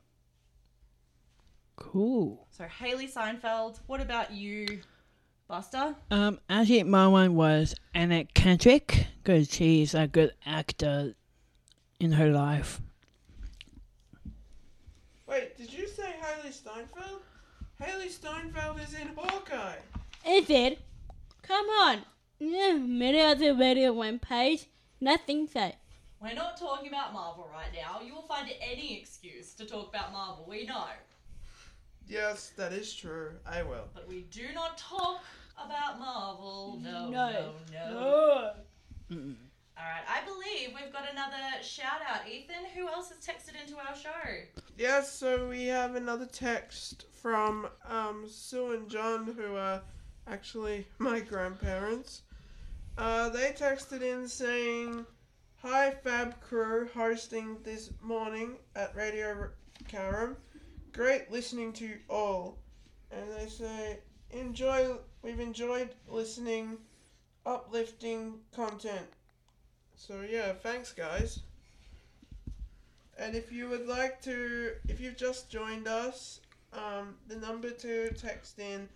Cool. 1.75 2.47
So 2.49 2.63
Hailee 2.63 3.07
Steinfeld. 3.07 3.81
What 3.85 4.01
about 4.01 4.31
you, 4.31 4.79
Buster? 5.47 5.93
Um, 6.09 6.39
actually, 6.49 6.81
my 6.81 7.07
one 7.07 7.35
was 7.35 7.75
Anna 7.93 8.25
Kendrick 8.25 9.05
because 9.21 9.53
she's 9.53 9.93
a 9.93 10.07
good 10.07 10.33
actor 10.43 11.13
in 11.99 12.13
her 12.13 12.31
life. 12.31 12.81
Wait, 15.27 15.55
did 15.55 15.71
you 15.71 15.87
say 15.87 16.15
Hailee 16.19 16.51
Steinfeld? 16.51 17.21
Hailee 17.79 18.09
Steinfeld 18.09 18.79
is 18.79 18.95
in 18.95 19.11
Hawkeye. 19.15 19.75
Is 20.27 20.49
it? 20.49 20.79
Come 21.47 21.65
on. 21.67 21.99
Yeah, 22.39 22.73
middle 22.73 23.31
of 23.31 23.39
the 23.39 23.53
video 23.53 23.93
one 23.93 24.19
page. 24.19 24.65
Nothing 24.99 25.47
so. 25.47 25.71
We're 26.21 26.33
not 26.33 26.57
talking 26.57 26.87
about 26.89 27.13
Marvel 27.13 27.47
right 27.51 27.71
now. 27.73 28.01
You 28.05 28.13
will 28.15 28.23
find 28.23 28.49
any 28.61 28.97
excuse 28.99 29.53
to 29.55 29.65
talk 29.65 29.89
about 29.89 30.11
Marvel, 30.11 30.45
we 30.49 30.65
know. 30.65 30.85
Yes, 32.07 32.51
that 32.57 32.71
is 32.73 32.93
true. 32.93 33.31
I 33.45 33.63
will. 33.63 33.85
But 33.93 34.07
we 34.07 34.21
do 34.31 34.47
not 34.53 34.77
talk 34.77 35.21
about 35.63 35.99
Marvel. 35.99 36.79
No, 36.81 37.09
No. 37.09 37.31
no, 37.31 37.51
no. 37.71 38.51
No. 39.09 39.25
Alright, 39.77 40.03
I 40.07 40.23
believe 40.25 40.69
we've 40.73 40.91
got 40.93 41.09
another 41.11 41.61
shout 41.61 41.99
out. 42.09 42.27
Ethan, 42.27 42.65
who 42.75 42.87
else 42.87 43.09
has 43.09 43.17
texted 43.19 43.59
into 43.61 43.77
our 43.77 43.95
show? 43.95 44.61
Yes, 44.77 45.11
so 45.11 45.47
we 45.47 45.65
have 45.65 45.95
another 45.95 46.25
text 46.25 47.05
from 47.21 47.67
um, 47.89 48.25
Sue 48.27 48.71
and 48.71 48.89
John, 48.89 49.25
who 49.37 49.55
are 49.57 49.81
actually 50.27 50.87
my 50.97 51.19
grandparents. 51.19 52.21
Uh, 52.97 53.29
they 53.29 53.49
texted 53.49 54.01
in 54.01 54.27
saying, 54.27 55.05
Hi, 55.61 55.91
Fab 55.91 56.39
Crew, 56.41 56.87
hosting 56.93 57.57
this 57.63 57.91
morning 58.01 58.57
at 58.75 58.95
Radio 58.95 59.49
Karam. 59.87 60.37
Great 60.93 61.31
listening 61.31 61.73
to 61.73 61.85
you 61.85 61.97
all. 62.09 62.59
And 63.11 63.23
they 63.37 63.47
say, 63.47 63.99
Enjoy, 64.31 64.95
we've 65.21 65.39
enjoyed 65.39 65.89
listening, 66.07 66.77
uplifting 67.45 68.39
content. 68.55 69.07
So, 69.95 70.21
yeah, 70.21 70.53
thanks, 70.53 70.91
guys. 70.91 71.39
And 73.17 73.35
if 73.35 73.51
you 73.51 73.69
would 73.69 73.87
like 73.87 74.21
to, 74.23 74.73
if 74.87 74.99
you've 74.99 75.17
just 75.17 75.49
joined 75.49 75.87
us, 75.87 76.41
um, 76.73 77.15
the 77.27 77.37
number 77.37 77.69
to 77.69 78.13
text 78.13 78.59
in 78.59 78.89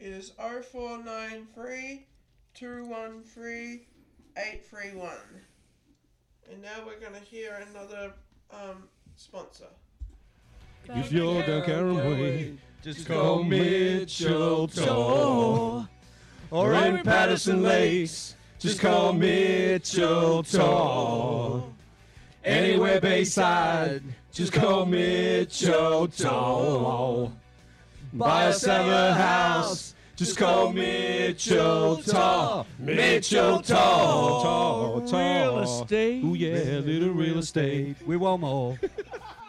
is 0.00 0.32
0493 0.38 2.06
213 2.54 3.80
831. 4.36 5.10
And 6.50 6.62
now 6.62 6.68
we're 6.86 6.98
going 6.98 7.12
to 7.12 7.20
hear 7.20 7.62
another 7.70 8.12
um, 8.52 8.88
sponsor. 9.16 9.66
If 10.88 11.12
you're 11.12 11.42
down 11.42 11.64
Karen 11.64 12.58
just 12.82 13.06
call 13.06 13.44
Mitchell 13.44 14.66
Tor. 14.68 15.88
Or 16.50 16.74
in 16.74 17.02
Patterson 17.04 17.62
Lakes, 17.62 18.34
just 18.58 18.80
call 18.80 19.12
Mitchell 19.12 20.42
Tor. 20.42 21.64
Anywhere 22.42 23.00
Bayside, 23.00 24.02
just 24.32 24.52
call 24.52 24.86
Mitchell 24.86 26.08
Tor. 26.08 27.32
Buy 28.12 28.48
or 28.48 28.52
sell 28.52 28.90
a 28.90 29.12
house, 29.12 29.94
just 30.16 30.36
call 30.36 30.72
Mitchell 30.72 31.98
Tor. 31.98 32.66
Mitchell 32.78 33.62
Tor. 33.62 35.00
Real 35.00 35.58
estate. 35.60 36.24
Ooh 36.24 36.34
yeah, 36.34 36.80
little 36.80 37.10
real 37.10 37.38
estate. 37.38 37.96
We 38.06 38.16
want 38.16 38.40
more. 38.42 38.78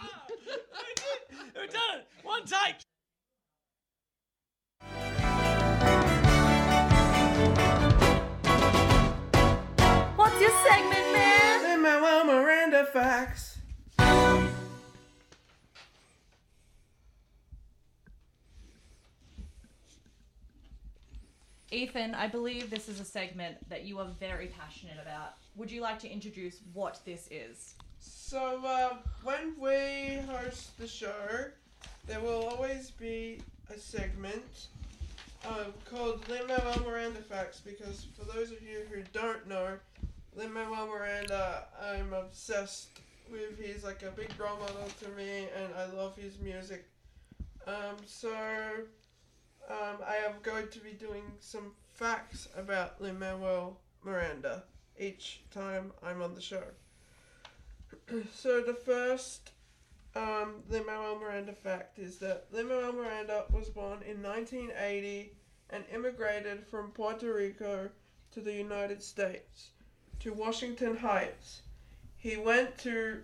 Ethan, 21.71 22.13
I 22.13 22.27
believe 22.27 22.69
this 22.69 22.89
is 22.89 22.99
a 22.99 23.05
segment 23.05 23.57
that 23.69 23.85
you 23.85 23.97
are 23.99 24.07
very 24.19 24.47
passionate 24.47 24.97
about. 25.01 25.35
Would 25.55 25.71
you 25.71 25.79
like 25.79 25.99
to 25.99 26.09
introduce 26.09 26.59
what 26.73 26.99
this 27.05 27.29
is? 27.31 27.75
So, 27.99 28.61
uh, 28.65 28.97
when 29.23 29.53
we 29.57 30.15
host 30.27 30.77
the 30.77 30.87
show, 30.87 31.45
there 32.07 32.19
will 32.19 32.47
always 32.49 32.91
be 32.91 33.39
a 33.73 33.77
segment 33.77 34.67
uh, 35.45 35.65
called 35.89 36.27
Lin 36.27 36.45
Manuel 36.47 36.81
Miranda 36.85 37.21
Facts 37.21 37.61
because 37.61 38.07
for 38.17 38.25
those 38.25 38.51
of 38.51 38.61
you 38.61 38.81
who 38.91 39.01
don't 39.13 39.47
know, 39.47 39.77
Lin 40.35 40.51
Manuel 40.51 40.87
Miranda, 40.87 41.65
I'm 41.81 42.11
obsessed 42.11 42.99
with. 43.31 43.57
He's 43.57 43.83
like 43.83 44.03
a 44.03 44.11
big 44.11 44.29
role 44.37 44.57
model 44.59 44.87
to 45.03 45.09
me, 45.09 45.47
and 45.55 45.73
I 45.77 45.85
love 45.95 46.17
his 46.17 46.37
music. 46.39 46.85
Um, 47.65 47.95
so, 48.05 48.33
um, 49.69 49.97
I 50.05 50.17
am 50.17 50.35
going 50.43 50.67
to 50.69 50.79
be 50.79 50.91
doing 50.91 51.23
some 51.39 51.71
facts 51.93 52.47
about 52.57 53.01
Lin 53.01 53.19
Manuel 53.19 53.77
Miranda 54.03 54.63
each 54.99 55.41
time 55.51 55.91
I'm 56.03 56.21
on 56.21 56.35
the 56.35 56.41
show. 56.41 56.63
So 58.35 58.61
the 58.61 58.73
first 58.73 59.51
um, 60.15 60.63
Lin 60.69 60.85
Manuel 60.85 61.17
Miranda 61.17 61.53
fact 61.53 61.99
is 61.99 62.17
that 62.17 62.47
Lin 62.51 62.67
Manuel 62.67 62.93
Miranda 62.93 63.45
was 63.51 63.69
born 63.69 63.99
in 64.05 64.21
1980 64.21 65.31
and 65.69 65.83
immigrated 65.93 66.65
from 66.67 66.91
Puerto 66.91 67.33
Rico 67.33 67.89
to 68.31 68.39
the 68.41 68.53
United 68.53 69.01
States 69.01 69.69
to 70.19 70.33
Washington 70.33 70.97
Heights. 70.97 71.61
He 72.17 72.37
went 72.37 72.77
to 72.79 73.21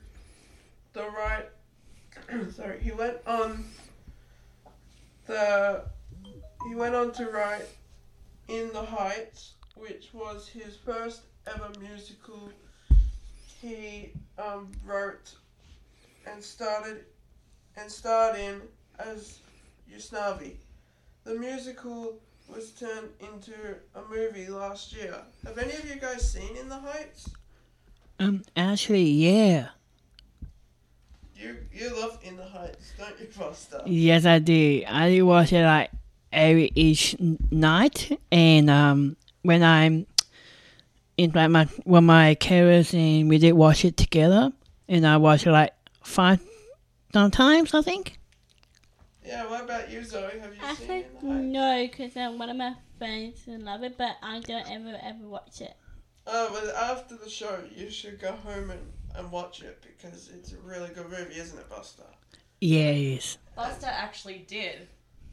the 0.93 1.03
right. 1.03 1.47
sorry, 2.53 2.79
he 2.79 2.91
went 2.91 3.17
on 3.25 3.65
the. 5.27 5.83
He 6.67 6.75
went 6.75 6.95
on 6.95 7.11
to 7.13 7.29
write 7.29 7.65
in 8.49 8.71
the 8.73 8.81
Heights, 8.81 9.53
which 9.75 10.09
was 10.13 10.49
his 10.49 10.75
first 10.75 11.21
ever 11.47 11.69
musical 11.79 12.51
he 13.61 14.11
um, 14.37 14.71
wrote 14.85 15.33
and 16.29 16.43
started 16.43 17.05
and 17.77 17.89
starred 17.89 18.37
in 18.37 18.61
as 18.99 19.39
Usnavi. 19.91 20.55
The 21.23 21.35
musical 21.35 22.19
was 22.47 22.71
turned 22.71 23.09
into 23.19 23.53
a 23.95 24.01
movie 24.09 24.47
last 24.47 24.93
year. 24.93 25.15
Have 25.45 25.57
any 25.57 25.73
of 25.73 25.89
you 25.89 25.99
guys 25.99 26.31
seen 26.31 26.55
In 26.57 26.69
the 26.69 26.77
Heights? 26.79 27.29
Um, 28.19 28.43
actually, 28.55 29.03
yeah. 29.03 29.69
You 31.35 31.57
you 31.71 31.95
love 31.95 32.19
In 32.23 32.35
the 32.35 32.45
Heights, 32.45 32.93
don't 32.97 33.19
you, 33.19 33.27
Buster? 33.37 33.81
Yes, 33.85 34.25
I 34.25 34.39
do. 34.39 34.83
I 34.87 35.09
do 35.09 35.25
watch 35.25 35.53
it 35.53 35.63
like 35.63 35.91
every 36.37 36.71
each 36.75 37.15
night, 37.51 38.17
and 38.31 38.69
um, 38.69 39.17
when 39.41 39.63
I'm 39.63 40.05
in 41.17 41.31
like 41.33 41.49
my 41.49 41.67
with 41.85 42.03
my 42.03 42.35
carers, 42.35 42.93
and 42.93 43.29
we 43.29 43.37
did 43.39 43.53
watch 43.53 43.83
it 43.83 43.97
together, 43.97 44.51
and 44.87 45.05
I 45.05 45.17
watched 45.17 45.47
it 45.47 45.51
like 45.51 45.73
five 46.03 46.39
times, 47.11 47.73
I 47.73 47.81
think. 47.81 48.19
Yeah. 49.25 49.49
What 49.49 49.63
about 49.63 49.91
you, 49.91 50.03
Zoe? 50.03 50.39
Have 50.39 50.55
you 50.55 50.61
I 50.63 50.75
seen 50.75 50.87
think 50.87 51.07
In 51.21 51.27
the 51.27 51.33
no, 51.59 51.87
because 51.87 52.15
um, 52.15 52.37
one 52.37 52.49
of 52.49 52.57
my 52.57 52.75
friends 52.97 53.43
love 53.47 53.83
it, 53.83 53.97
but 53.97 54.15
I 54.21 54.39
don't 54.39 54.69
ever 54.69 54.97
ever 55.03 55.27
watch 55.27 55.61
it. 55.61 55.75
Oh, 56.27 56.49
but 56.53 56.75
after 56.75 57.15
the 57.15 57.29
show, 57.29 57.59
you 57.73 57.89
should 57.89 58.19
go 58.19 58.33
home 58.33 58.69
and, 58.69 58.81
and 59.15 59.31
watch 59.31 59.63
it 59.63 59.81
because 59.81 60.29
it's 60.33 60.51
a 60.51 60.57
really 60.57 60.89
good 60.89 61.09
movie, 61.09 61.39
isn't 61.39 61.57
it, 61.57 61.69
Buster? 61.69 62.03
Yes. 62.59 63.37
Buster 63.55 63.87
actually 63.87 64.39
did 64.39 64.87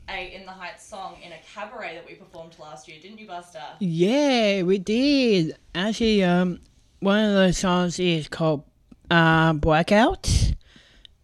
a 0.09 0.35
In 0.35 0.45
the 0.45 0.53
Heights 0.53 0.85
song 0.87 1.17
in 1.25 1.33
a 1.33 1.39
cabaret 1.55 1.95
that 1.95 2.07
we 2.07 2.15
performed 2.15 2.57
last 2.59 2.89
year, 2.89 2.99
didn't 3.01 3.19
you, 3.19 3.27
Buster? 3.27 3.63
Yeah, 3.81 4.63
we 4.63 4.79
did. 4.79 5.57
Actually, 5.75 6.23
um, 6.25 6.61
one 7.01 7.25
of 7.25 7.35
those 7.35 7.59
songs 7.59 7.99
is 7.99 8.29
called 8.29 8.65
uh, 9.11 9.53
Blackout, 9.55 10.31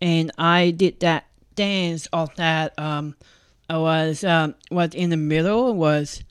and 0.00 0.30
I 0.38 0.70
did 0.70 1.00
that 1.00 1.26
dance 1.54 2.06
of 2.12 2.34
that. 2.36 2.78
Um, 2.78 3.16
I 3.68 3.78
was 3.78 4.24
um, 4.24 4.54
was 4.70 4.94
in 4.94 5.10
the 5.10 5.16
middle 5.16 5.74
was 5.74 6.22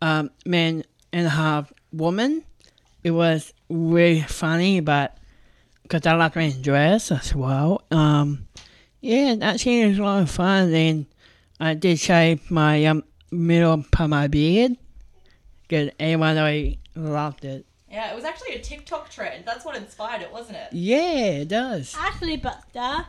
um, 0.00 0.30
man 0.46 0.84
and 1.12 1.26
a 1.26 1.30
half 1.30 1.72
woman. 1.92 2.44
It 3.04 3.10
was 3.12 3.52
really 3.68 4.22
funny, 4.22 4.80
but 4.80 5.16
because 5.82 6.06
I 6.06 6.14
like 6.14 6.36
my 6.36 6.50
dress 6.50 7.10
as 7.10 7.34
well. 7.34 7.82
Um, 7.90 8.46
yeah, 9.00 9.36
actually 9.40 9.82
it 9.82 9.88
was 9.88 9.98
a 9.98 10.02
lot 10.02 10.22
of 10.22 10.30
fun, 10.30 10.72
and 10.74 11.06
I 11.60 11.74
did 11.74 11.98
shave 11.98 12.50
my 12.50 12.84
um, 12.86 13.04
middle 13.30 13.84
part 13.90 14.06
of 14.06 14.10
my 14.10 14.28
beard. 14.28 14.76
Good. 15.68 15.92
Everyone 15.98 16.36
really 16.36 16.78
loved 16.94 17.44
it. 17.44 17.66
Yeah, 17.90 18.12
it 18.12 18.14
was 18.14 18.24
actually 18.24 18.54
a 18.54 18.60
TikTok 18.60 19.10
trend. 19.10 19.44
That's 19.46 19.64
what 19.64 19.76
inspired 19.76 20.22
it, 20.22 20.32
wasn't 20.32 20.58
it? 20.58 20.72
Yeah, 20.72 21.40
it 21.40 21.48
does. 21.48 21.94
Actually, 21.98 22.36
Buster, 22.36 23.06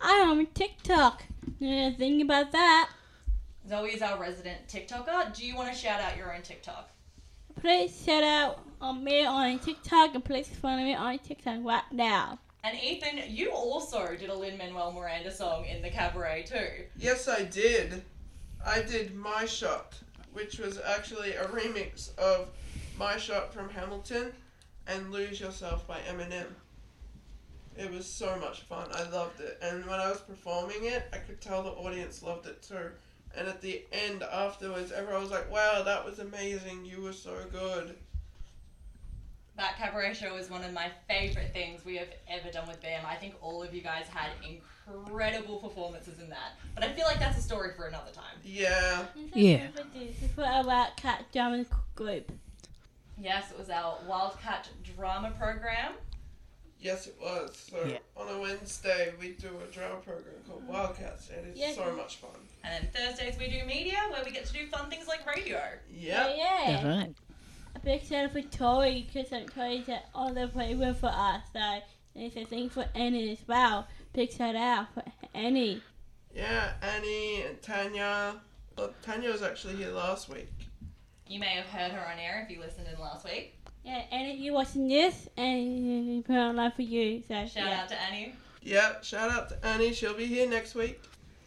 I'm 0.00 0.38
on 0.38 0.46
TikTok. 0.54 1.24
Yeah, 1.58 1.90
think 1.92 2.22
about 2.22 2.52
that. 2.52 2.90
Zoe 3.68 3.90
is 3.90 4.02
our 4.02 4.18
resident 4.18 4.66
TikToker. 4.68 5.34
Do 5.34 5.46
you 5.46 5.56
want 5.56 5.72
to 5.72 5.78
shout 5.78 6.00
out 6.00 6.16
your 6.16 6.34
own 6.34 6.42
TikTok? 6.42 6.90
Please 7.60 8.02
shout 8.04 8.24
out 8.24 8.60
on 8.80 9.04
me 9.04 9.24
on 9.24 9.58
TikTok 9.58 10.14
and 10.14 10.24
please 10.24 10.48
follow 10.48 10.78
me 10.78 10.94
on 10.94 11.18
TikTok 11.18 11.58
right 11.62 11.82
now. 11.92 12.38
And 12.62 12.78
Ethan, 12.78 13.22
you 13.28 13.50
also 13.50 14.14
did 14.16 14.28
a 14.28 14.34
Lin 14.34 14.58
Manuel 14.58 14.92
Miranda 14.92 15.32
song 15.32 15.64
in 15.64 15.80
the 15.80 15.90
cabaret 15.90 16.44
too. 16.44 16.84
Yes, 16.98 17.26
I 17.26 17.44
did. 17.44 18.02
I 18.64 18.82
did 18.82 19.14
My 19.14 19.46
Shot, 19.46 19.94
which 20.32 20.58
was 20.58 20.78
actually 20.78 21.32
a 21.32 21.44
remix 21.46 22.14
of 22.18 22.50
My 22.98 23.16
Shot 23.16 23.54
from 23.54 23.70
Hamilton 23.70 24.32
and 24.86 25.10
Lose 25.10 25.40
Yourself 25.40 25.86
by 25.86 26.00
Eminem. 26.00 26.46
It 27.78 27.90
was 27.90 28.04
so 28.04 28.36
much 28.38 28.60
fun. 28.62 28.88
I 28.92 29.08
loved 29.08 29.40
it. 29.40 29.58
And 29.62 29.86
when 29.86 29.98
I 29.98 30.10
was 30.10 30.20
performing 30.20 30.84
it, 30.84 31.04
I 31.14 31.18
could 31.18 31.40
tell 31.40 31.62
the 31.62 31.70
audience 31.70 32.22
loved 32.22 32.46
it 32.46 32.62
too. 32.62 32.90
And 33.34 33.48
at 33.48 33.62
the 33.62 33.82
end, 33.92 34.22
afterwards, 34.22 34.92
everyone 34.92 35.22
was 35.22 35.30
like, 35.30 35.50
wow, 35.50 35.82
that 35.84 36.04
was 36.04 36.18
amazing. 36.18 36.84
You 36.84 37.00
were 37.00 37.12
so 37.12 37.36
good. 37.50 37.96
That 39.60 39.76
cabaret 39.76 40.14
show 40.14 40.34
was 40.34 40.48
one 40.48 40.64
of 40.64 40.72
my 40.72 40.86
favorite 41.06 41.52
things 41.52 41.84
we 41.84 41.94
have 41.98 42.08
ever 42.30 42.50
done 42.50 42.66
with 42.66 42.80
BAM. 42.80 43.04
I 43.06 43.16
think 43.16 43.34
all 43.42 43.62
of 43.62 43.74
you 43.74 43.82
guys 43.82 44.06
had 44.08 44.30
incredible 44.42 45.58
performances 45.58 46.18
in 46.18 46.30
that. 46.30 46.52
But 46.74 46.82
I 46.82 46.92
feel 46.92 47.04
like 47.04 47.18
that's 47.18 47.36
a 47.36 47.42
story 47.42 47.72
for 47.76 47.84
another 47.84 48.10
time. 48.10 48.38
Yeah. 48.42 49.04
Yeah. 49.34 49.66
For 50.34 50.44
our 50.44 50.64
Wildcat 50.64 51.26
drama 51.30 51.66
group. 51.94 52.32
Yes, 53.18 53.50
it 53.50 53.58
was 53.58 53.68
our 53.68 53.98
Wildcat 54.08 54.70
drama 54.96 55.30
program. 55.38 55.92
Yes, 56.80 57.06
it 57.06 57.16
was. 57.20 57.54
So 57.70 57.84
Yeah. 57.84 57.98
on 58.16 58.34
a 58.34 58.38
Wednesday, 58.40 59.12
we 59.20 59.32
do 59.32 59.48
a 59.60 59.70
drama 59.70 59.96
program 59.96 60.36
called 60.48 60.66
Wildcats, 60.66 61.28
and 61.28 61.48
it's 61.48 61.60
Yeah. 61.60 61.74
so 61.74 61.92
much 61.92 62.16
fun. 62.16 62.30
And 62.64 62.82
then 62.82 62.90
Thursdays 62.94 63.36
we 63.38 63.48
do 63.48 63.62
media 63.66 63.98
where 64.10 64.24
we 64.24 64.30
get 64.30 64.46
to 64.46 64.52
do 64.54 64.66
fun 64.68 64.88
things 64.88 65.06
like 65.06 65.26
radio. 65.26 65.60
Yep. 65.90 66.34
Yeah. 66.38 66.64
That's 66.66 66.84
right. 66.84 67.14
A 67.74 67.78
big 67.78 68.02
shout 68.02 68.24
out 68.26 68.32
for 68.32 68.42
Tori 68.42 69.06
because 69.06 69.32
um, 69.32 69.46
Tori 69.46 69.80
did 69.80 70.00
all 70.14 70.32
the 70.32 70.48
playroom 70.48 70.94
for 70.94 71.06
us. 71.06 71.42
So 71.52 71.78
it's 72.14 72.36
a 72.36 72.44
thing 72.44 72.68
for 72.68 72.84
Annie 72.94 73.32
as 73.32 73.46
well. 73.46 73.86
Big 74.12 74.32
shout 74.32 74.56
out 74.56 74.92
for 74.94 75.02
Annie. 75.34 75.82
Yeah, 76.34 76.72
Annie 76.82 77.42
and 77.42 77.60
Tanya. 77.62 78.40
Well, 78.76 78.92
Tanya 79.02 79.30
was 79.30 79.42
actually 79.42 79.76
here 79.76 79.90
last 79.90 80.28
week. 80.28 80.52
You 81.26 81.38
may 81.38 81.54
have 81.54 81.66
heard 81.66 81.92
her 81.92 82.06
on 82.12 82.18
air 82.18 82.42
if 82.44 82.54
you 82.54 82.60
listened 82.60 82.86
in 82.92 83.00
last 83.00 83.24
week. 83.24 83.56
Yeah, 83.84 84.02
Annie, 84.10 84.36
you 84.36 84.52
watching 84.52 84.88
this 84.88 85.28
and 85.36 86.14
you 86.14 86.22
put 86.22 86.34
it 86.34 86.38
on 86.38 86.56
live 86.56 86.74
for 86.74 86.82
you. 86.82 87.22
So 87.26 87.34
Shout 87.46 87.66
yeah. 87.66 87.82
out 87.82 87.88
to 87.88 88.00
Annie. 88.00 88.34
Yep, 88.62 89.04
shout 89.04 89.30
out 89.30 89.48
to 89.50 89.66
Annie. 89.66 89.92
She'll 89.92 90.14
be 90.14 90.26
here 90.26 90.48
next 90.48 90.74
week. 90.74 91.00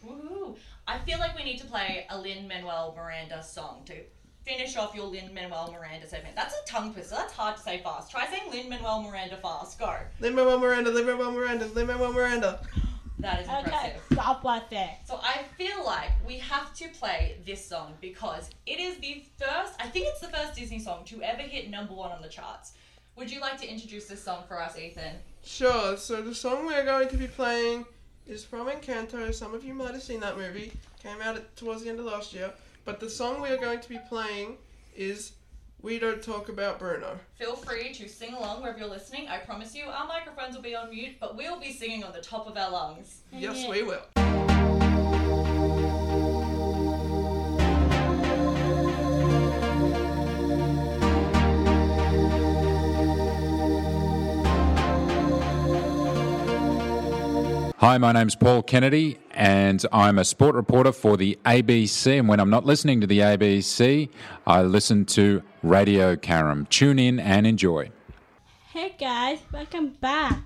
Woohoo! 0.04 0.56
I 0.86 0.98
feel 0.98 1.18
like 1.18 1.36
we 1.36 1.44
need 1.44 1.58
to 1.58 1.66
play 1.66 2.06
a 2.10 2.18
Lin 2.18 2.48
Manuel 2.48 2.94
Miranda 2.96 3.42
song 3.42 3.82
to 3.86 3.94
finish 4.44 4.76
off 4.76 4.94
your 4.94 5.06
Lin 5.06 5.32
Manuel 5.32 5.74
Miranda 5.76 6.06
segment. 6.06 6.36
That's 6.36 6.54
a 6.54 6.66
tongue 6.66 6.92
twister. 6.92 7.14
That's 7.14 7.32
hard 7.32 7.56
to 7.56 7.62
say 7.62 7.80
fast. 7.82 8.10
Try 8.10 8.26
saying 8.26 8.50
Lin 8.50 8.68
Manuel 8.68 9.02
Miranda 9.02 9.36
fast. 9.38 9.78
Go. 9.78 9.94
Lin 10.20 10.34
Manuel 10.34 10.58
Miranda, 10.58 10.90
Lin 10.90 11.06
Manuel 11.06 11.32
Miranda, 11.32 11.66
Lin 11.66 11.86
Manuel 11.86 12.12
Miranda. 12.12 12.60
That 13.18 13.40
is 13.40 13.48
impressive. 13.48 13.68
Okay, 13.68 13.86
impressive. 13.86 14.02
stop 14.12 14.44
right 14.44 14.70
there. 14.70 14.96
So 15.06 15.18
I 15.22 15.42
feel 15.56 15.84
like 15.84 16.10
we 16.26 16.38
have 16.38 16.74
to 16.74 16.88
play 16.88 17.38
this 17.46 17.64
song 17.64 17.94
because 18.00 18.50
it 18.66 18.80
is 18.80 18.98
the 18.98 19.24
first, 19.38 19.72
I 19.80 19.86
think 19.86 20.06
it's 20.08 20.20
the 20.20 20.28
first 20.28 20.54
Disney 20.54 20.78
song 20.78 21.04
to 21.06 21.22
ever 21.22 21.42
hit 21.42 21.70
number 21.70 21.94
one 21.94 22.12
on 22.12 22.20
the 22.20 22.28
charts. 22.28 22.72
Would 23.16 23.30
you 23.30 23.40
like 23.40 23.58
to 23.60 23.66
introduce 23.70 24.06
this 24.06 24.22
song 24.22 24.42
for 24.46 24.60
us, 24.60 24.78
Ethan? 24.78 25.14
Sure, 25.42 25.96
so 25.96 26.20
the 26.20 26.34
song 26.34 26.66
we're 26.66 26.84
going 26.84 27.08
to 27.08 27.16
be 27.16 27.28
playing 27.28 27.86
is 28.26 28.44
from 28.44 28.68
Encanto. 28.68 29.32
Some 29.32 29.54
of 29.54 29.64
you 29.64 29.72
might 29.72 29.92
have 29.92 30.02
seen 30.02 30.20
that 30.20 30.36
movie. 30.36 30.72
Came 31.02 31.20
out 31.22 31.36
at, 31.36 31.56
towards 31.56 31.82
the 31.82 31.90
end 31.90 32.00
of 32.00 32.06
last 32.06 32.34
year. 32.34 32.52
But 32.84 33.00
the 33.00 33.08
song 33.08 33.40
we 33.40 33.48
are 33.48 33.56
going 33.56 33.80
to 33.80 33.88
be 33.88 33.98
playing 34.10 34.58
is 34.94 35.32
We 35.80 35.98
Don't 35.98 36.22
Talk 36.22 36.50
About 36.50 36.78
Bruno. 36.78 37.18
Feel 37.38 37.56
free 37.56 37.94
to 37.94 38.06
sing 38.06 38.34
along 38.34 38.60
wherever 38.60 38.78
you're 38.78 38.88
listening. 38.88 39.26
I 39.26 39.38
promise 39.38 39.74
you, 39.74 39.86
our 39.86 40.06
microphones 40.06 40.54
will 40.54 40.62
be 40.62 40.76
on 40.76 40.90
mute, 40.90 41.14
but 41.18 41.34
we'll 41.34 41.58
be 41.58 41.72
singing 41.72 42.04
on 42.04 42.12
the 42.12 42.20
top 42.20 42.46
of 42.46 42.58
our 42.58 42.70
lungs. 42.70 43.22
Yes, 43.32 43.64
oh, 43.66 43.70
we 43.70 43.82
will. 43.84 44.33
Hi, 57.84 57.98
my 57.98 58.12
name's 58.12 58.34
Paul 58.34 58.62
Kennedy, 58.62 59.18
and 59.32 59.84
I'm 59.92 60.18
a 60.18 60.24
sport 60.24 60.54
reporter 60.54 60.90
for 60.90 61.18
the 61.18 61.38
ABC. 61.44 62.18
And 62.18 62.26
when 62.30 62.40
I'm 62.40 62.48
not 62.48 62.64
listening 62.64 63.02
to 63.02 63.06
the 63.06 63.18
ABC, 63.18 64.08
I 64.46 64.62
listen 64.62 65.04
to 65.04 65.42
Radio 65.62 66.16
Caram. 66.16 66.66
Tune 66.70 66.98
in 66.98 67.20
and 67.20 67.46
enjoy. 67.46 67.90
Hey 68.72 68.96
guys, 68.98 69.40
welcome 69.52 69.90
back. 70.00 70.38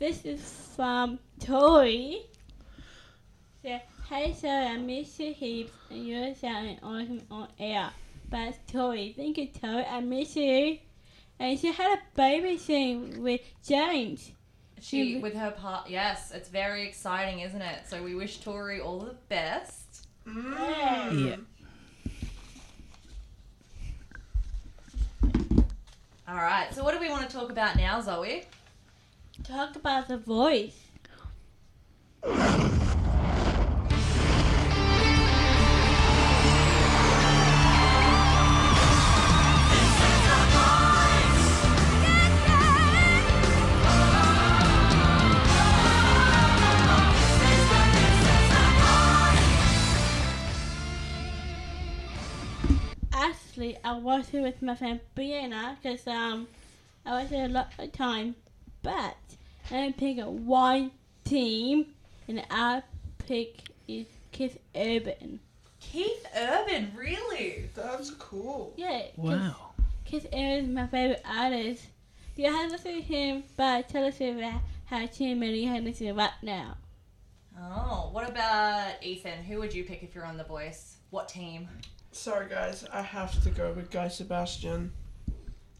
This 0.00 0.24
is 0.24 0.42
from 0.74 1.20
Tori. 1.38 2.22
Hey 3.62 4.34
sorry, 4.36 4.66
I 4.66 4.78
miss 4.78 5.20
you 5.20 5.32
heaps 5.32 5.70
and 5.90 6.04
you're 6.04 6.34
sounding 6.34 6.80
awesome 6.82 7.22
on 7.30 7.46
air. 7.60 7.90
But 8.28 8.58
Tori, 8.66 9.14
thank 9.16 9.38
you 9.38 9.46
Tori, 9.46 9.84
I 9.84 10.00
miss 10.00 10.34
you. 10.34 10.78
And 11.38 11.56
she 11.56 11.70
had 11.70 11.98
a 11.98 12.16
baby 12.16 12.58
soon 12.58 13.22
with 13.22 13.42
James. 13.64 14.32
She 14.84 15.16
with 15.16 15.34
her 15.34 15.50
part, 15.50 15.88
yes, 15.88 16.30
it's 16.30 16.50
very 16.50 16.86
exciting, 16.86 17.40
isn't 17.40 17.62
it? 17.62 17.88
So 17.88 18.02
we 18.02 18.14
wish 18.14 18.40
Tori 18.40 18.80
all 18.80 18.98
the 18.98 19.14
best. 19.30 20.06
Mm. 20.28 21.26
Yeah. 21.26 21.36
All 26.28 26.34
right. 26.34 26.68
So 26.74 26.84
what 26.84 26.92
do 26.92 27.00
we 27.00 27.08
want 27.08 27.26
to 27.26 27.34
talk 27.34 27.50
about 27.50 27.76
now, 27.76 28.02
Zoe? 28.02 28.44
Talk 29.42 29.74
about 29.74 30.06
the 30.06 30.18
voice. 30.18 30.78
Actually, 53.64 53.82
I 53.82 53.96
was 53.96 54.28
here 54.28 54.42
with 54.42 54.60
my 54.60 54.74
friend 54.74 55.00
Brianna 55.16 55.76
because 55.82 56.06
um, 56.06 56.48
I 57.06 57.22
was 57.22 57.30
here 57.30 57.46
a 57.46 57.48
lot 57.48 57.72
of 57.78 57.92
time, 57.92 58.34
but 58.82 59.16
I 59.70 59.94
pick 59.96 60.18
one 60.22 60.90
team, 61.24 61.86
and 62.28 62.44
I 62.50 62.82
pick 63.26 63.60
is 63.88 64.04
Keith 64.32 64.58
Urban. 64.76 65.40
Keith 65.80 66.26
Urban, 66.36 66.92
really? 66.94 67.70
That's 67.74 68.10
cool. 68.10 68.74
Yeah, 68.76 69.04
Wow. 69.16 69.72
Keith 70.04 70.26
Urban 70.26 70.66
is 70.66 70.68
my 70.68 70.86
favorite 70.86 71.22
artist. 71.24 71.86
Do 72.36 72.42
you 72.42 72.52
have 72.52 72.66
to 72.66 72.72
listen 72.72 72.96
to 72.96 73.00
him, 73.00 73.44
but 73.56 73.88
tell 73.88 74.04
us 74.04 74.20
about 74.20 74.60
how 74.84 75.06
too 75.06 75.34
many 75.34 75.60
you 75.60 75.68
have 75.68 75.78
to 75.78 75.84
listen 75.84 76.14
right 76.14 76.32
now. 76.42 76.76
Oh, 77.58 78.10
what 78.12 78.28
about 78.28 79.02
Ethan? 79.02 79.42
Who 79.44 79.58
would 79.60 79.72
you 79.72 79.84
pick 79.84 80.02
if 80.02 80.14
you're 80.14 80.26
on 80.26 80.36
The 80.36 80.44
Voice? 80.44 80.98
What 81.08 81.30
team? 81.30 81.66
Sorry, 82.14 82.48
guys, 82.48 82.86
I 82.92 83.02
have 83.02 83.42
to 83.42 83.50
go 83.50 83.72
with 83.72 83.90
Guy 83.90 84.06
Sebastian. 84.06 84.92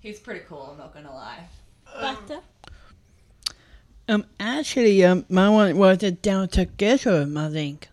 He's 0.01 0.18
pretty 0.18 0.40
cool. 0.40 0.70
I'm 0.73 0.79
not 0.79 0.92
gonna 0.92 1.14
lie. 1.14 1.49
Um, 1.94 2.16
Buster? 2.16 2.40
Um, 4.09 4.27
actually, 4.40 5.05
um, 5.05 5.25
my 5.29 5.49
one 5.49 5.79
was 5.79 6.03
a 6.03 6.11
down 6.11 6.49
together, 6.49 7.31
I 7.37 7.49
think. 7.51 7.88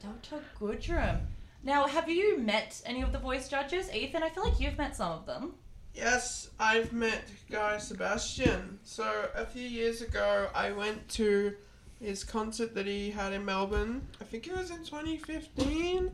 Delta 0.00 0.44
Goodrem. 0.60 1.18
Now, 1.64 1.88
have 1.88 2.08
you 2.08 2.38
met 2.38 2.80
any 2.86 3.02
of 3.02 3.10
the 3.10 3.18
voice 3.18 3.48
judges? 3.48 3.92
Ethan, 3.92 4.22
I 4.22 4.28
feel 4.28 4.44
like 4.44 4.60
you've 4.60 4.78
met 4.78 4.94
some 4.94 5.10
of 5.10 5.26
them. 5.26 5.54
Yes, 5.92 6.50
I've 6.60 6.92
met 6.92 7.24
Guy 7.50 7.78
Sebastian. 7.78 8.78
So 8.84 9.28
a 9.34 9.44
few 9.44 9.66
years 9.68 10.02
ago, 10.02 10.50
I 10.54 10.70
went 10.70 11.08
to 11.10 11.56
his 12.00 12.22
concert 12.22 12.76
that 12.76 12.86
he 12.86 13.10
had 13.10 13.32
in 13.32 13.44
Melbourne. 13.44 14.06
I 14.20 14.24
think 14.24 14.46
it 14.46 14.56
was 14.56 14.70
in 14.70 14.84
2015. 14.84 16.12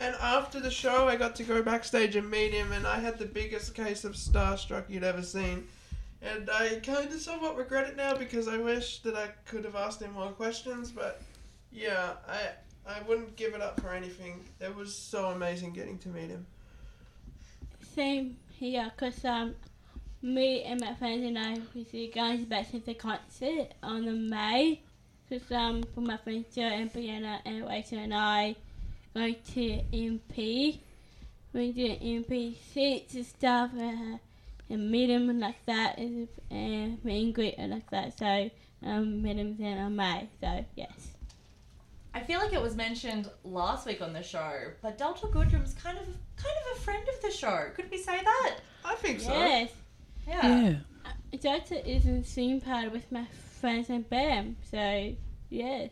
And 0.00 0.14
after 0.20 0.60
the 0.60 0.70
show, 0.70 1.08
I 1.08 1.16
got 1.16 1.34
to 1.36 1.42
go 1.42 1.62
backstage 1.62 2.14
and 2.14 2.30
meet 2.30 2.52
him, 2.52 2.70
and 2.72 2.86
I 2.86 3.00
had 3.00 3.18
the 3.18 3.26
biggest 3.26 3.74
case 3.74 4.04
of 4.04 4.12
starstruck 4.12 4.84
you'd 4.88 5.02
ever 5.02 5.22
seen. 5.22 5.66
And 6.22 6.48
I 6.50 6.80
kind 6.84 7.12
of 7.12 7.20
somewhat 7.20 7.56
regret 7.56 7.88
it 7.88 7.96
now 7.96 8.16
because 8.16 8.48
I 8.48 8.58
wish 8.58 9.00
that 9.00 9.16
I 9.16 9.28
could 9.44 9.64
have 9.64 9.76
asked 9.76 10.00
him 10.00 10.12
more 10.12 10.30
questions, 10.30 10.90
but 10.90 11.20
yeah, 11.72 12.12
I 12.28 12.50
I 12.88 13.02
wouldn't 13.02 13.36
give 13.36 13.54
it 13.54 13.60
up 13.60 13.80
for 13.80 13.90
anything. 13.90 14.40
It 14.60 14.74
was 14.74 14.94
so 14.94 15.26
amazing 15.26 15.72
getting 15.72 15.98
to 15.98 16.08
meet 16.08 16.30
him. 16.30 16.46
Same 17.94 18.36
here, 18.50 18.90
because 18.96 19.24
um, 19.24 19.54
me 20.22 20.62
and 20.62 20.80
my 20.80 20.94
friends 20.94 21.24
and 21.24 21.38
I, 21.38 21.58
we 21.74 21.84
see 21.84 22.08
guys 22.08 22.44
back 22.44 22.70
to 22.70 22.80
the 22.80 22.94
concert 22.94 23.74
on 23.82 24.06
the 24.06 24.12
May. 24.12 24.80
Because 25.28 25.52
um, 25.52 25.82
for 25.94 26.00
my 26.00 26.16
friends 26.16 26.46
Joe 26.54 26.62
and 26.62 26.90
Brianna 26.92 27.40
and 27.44 27.68
Rachel 27.68 27.98
and 27.98 28.14
I 28.14 28.56
go 29.18 29.32
to 29.32 29.82
MP. 29.92 30.80
We 31.52 31.72
do 31.72 31.88
MP 31.88 32.56
seats 32.72 33.14
and 33.14 33.26
stuff 33.26 33.70
uh, 33.76 34.18
and 34.70 34.90
meet 34.90 35.08
them 35.08 35.28
and 35.30 35.40
like 35.40 35.64
that 35.66 35.98
and 35.98 36.28
and 36.50 37.04
meet 37.04 37.24
and 37.24 37.34
greet 37.34 37.54
and 37.58 37.72
like 37.72 37.90
that. 37.90 38.18
So 38.18 38.50
um, 38.84 39.22
meet 39.22 39.36
them 39.36 39.56
then 39.58 39.78
on 39.78 39.96
May. 39.96 40.28
So 40.40 40.64
yes. 40.76 41.08
I 42.14 42.20
feel 42.20 42.38
like 42.38 42.52
it 42.52 42.62
was 42.62 42.76
mentioned 42.76 43.30
last 43.44 43.86
week 43.86 44.00
on 44.00 44.12
the 44.12 44.22
show, 44.22 44.52
but 44.82 44.98
Delta 44.98 45.26
Goodrem's 45.32 45.74
kind 45.74 45.98
of 45.98 46.04
kind 46.04 46.56
of 46.72 46.78
a 46.78 46.80
friend 46.80 47.04
of 47.14 47.22
the 47.22 47.30
show. 47.30 47.70
Could 47.74 47.90
we 47.90 47.98
say 47.98 48.20
that? 48.22 48.56
I 48.84 48.94
think 48.96 49.20
so. 49.20 49.32
Yes. 49.32 49.70
Yeah. 50.26 50.46
Yeah. 50.46 51.38
Delta 51.40 51.88
is 51.88 52.06
in 52.06 52.24
singing 52.24 52.60
part 52.60 52.92
with 52.92 53.10
my 53.10 53.26
friends 53.60 53.90
and 53.90 54.08
Bam. 54.08 54.56
So 54.70 55.14
yes. 55.50 55.90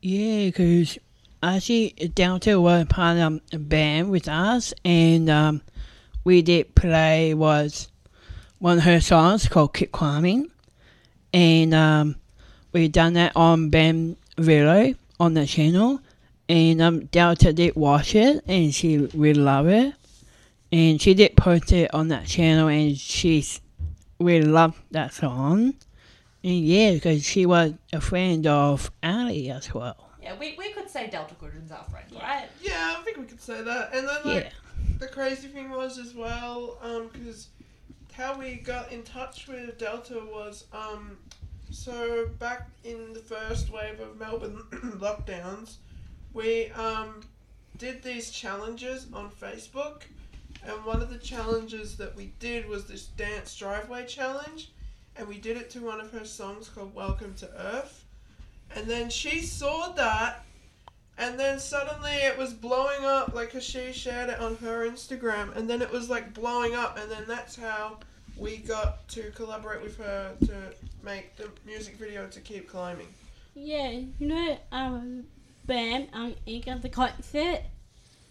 Yeah, 0.00 0.46
because 0.46 0.98
actually 1.42 1.90
Delta 2.14 2.60
was 2.60 2.86
part 2.86 3.18
of 3.18 3.40
a 3.52 3.58
band 3.58 4.10
with 4.10 4.28
us, 4.28 4.74
and 4.84 5.30
um, 5.30 5.62
we 6.24 6.42
did 6.42 6.74
play 6.74 7.34
was 7.34 7.88
one 8.58 8.78
of 8.78 8.84
her 8.84 9.00
songs 9.00 9.48
called 9.48 9.74
"Keep 9.74 9.92
Climbing," 9.92 10.50
and 11.32 11.74
um, 11.74 12.16
we 12.72 12.88
done 12.88 13.14
that 13.14 13.32
on 13.36 13.70
Ben 13.70 14.16
Velo 14.36 14.94
on 15.20 15.34
the 15.34 15.46
channel, 15.46 16.00
and 16.48 16.80
um, 16.82 17.04
Delta 17.06 17.52
did 17.52 17.76
watch 17.76 18.14
it, 18.14 18.44
and 18.46 18.74
she 18.74 18.98
really 19.14 19.40
loved 19.40 19.70
it, 19.70 19.94
and 20.72 21.00
she 21.00 21.14
did 21.14 21.36
post 21.36 21.72
it 21.72 21.92
on 21.94 22.08
that 22.08 22.26
channel, 22.26 22.68
and 22.68 22.96
she's 22.96 23.60
really 24.20 24.46
loved 24.46 24.78
that 24.90 25.12
song. 25.12 25.74
And 26.44 26.60
yeah, 26.60 26.92
because 26.92 27.24
she 27.24 27.46
was 27.46 27.74
a 27.92 28.00
friend 28.00 28.46
of 28.46 28.90
Ali 29.02 29.50
as 29.50 29.74
well. 29.74 30.07
Yeah, 30.28 30.38
we, 30.38 30.54
we 30.58 30.72
could 30.72 30.90
say 30.90 31.08
Delta 31.08 31.34
Goodrem's 31.40 31.72
our 31.72 31.84
friend, 31.84 32.06
right? 32.12 32.48
Yeah, 32.62 32.96
I 32.98 33.02
think 33.02 33.16
we 33.16 33.24
could 33.24 33.40
say 33.40 33.62
that. 33.62 33.94
And 33.94 34.06
then 34.06 34.16
like 34.24 34.44
Yeah. 34.44 34.50
the 34.98 35.08
crazy 35.08 35.48
thing 35.48 35.70
was 35.70 35.98
as 35.98 36.14
well, 36.14 36.76
um, 36.82 37.08
because 37.10 37.48
how 38.12 38.38
we 38.38 38.56
got 38.56 38.92
in 38.92 39.02
touch 39.04 39.48
with 39.48 39.78
Delta 39.78 40.20
was 40.30 40.64
um, 40.72 41.16
so 41.70 42.26
back 42.38 42.68
in 42.84 43.14
the 43.14 43.20
first 43.20 43.70
wave 43.72 44.00
of 44.00 44.18
Melbourne 44.18 44.58
lockdowns, 44.98 45.76
we 46.34 46.70
um, 46.72 47.20
did 47.78 48.02
these 48.02 48.30
challenges 48.30 49.06
on 49.14 49.30
Facebook, 49.30 50.02
and 50.66 50.84
one 50.84 51.00
of 51.00 51.08
the 51.08 51.18
challenges 51.18 51.96
that 51.96 52.14
we 52.14 52.32
did 52.38 52.68
was 52.68 52.84
this 52.86 53.06
dance 53.06 53.56
driveway 53.56 54.04
challenge, 54.04 54.72
and 55.16 55.26
we 55.26 55.38
did 55.38 55.56
it 55.56 55.70
to 55.70 55.80
one 55.80 56.00
of 56.02 56.10
her 56.12 56.24
songs 56.26 56.68
called 56.68 56.94
"Welcome 56.94 57.34
to 57.36 57.48
Earth," 57.58 58.04
and 58.74 58.86
then 58.86 59.10
she 59.10 59.42
saw 59.42 59.88
that 59.92 60.44
and 61.18 61.38
then 61.38 61.58
suddenly 61.58 62.12
it 62.12 62.38
was 62.38 62.52
blowing 62.52 63.04
up, 63.04 63.34
like, 63.34 63.50
'cause 63.50 63.64
she 63.64 63.92
shared 63.92 64.30
it 64.30 64.38
on 64.38 64.56
her 64.58 64.88
Instagram, 64.88 65.54
and 65.56 65.68
then 65.68 65.82
it 65.82 65.90
was 65.90 66.08
like 66.08 66.32
blowing 66.32 66.76
up, 66.76 66.96
and 66.96 67.10
then 67.10 67.24
that's 67.26 67.56
how 67.56 67.98
we 68.36 68.58
got 68.58 69.06
to 69.08 69.32
collaborate 69.32 69.82
with 69.82 69.96
her 69.98 70.36
to 70.46 70.72
make 71.02 71.34
the 71.34 71.50
music 71.66 71.96
video 71.96 72.28
to 72.28 72.40
keep 72.40 72.68
climbing. 72.68 73.12
Yeah, 73.56 73.90
you 73.90 74.28
know, 74.28 74.58
um, 74.70 75.26
band 75.66 76.08
um, 76.12 76.36
Ink 76.46 76.68
of 76.68 76.82
the 76.82 76.88
concert. 76.88 77.62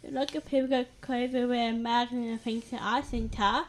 A 0.08 0.12
lot 0.12 0.34
of 0.34 0.46
people 0.46 0.70
go 0.70 0.86
crazy 1.02 1.44
wear 1.44 1.74
masks 1.74 2.14
and 2.14 2.42
things 2.42 2.70
to 2.70 2.78
our 2.78 3.04
center. 3.04 3.66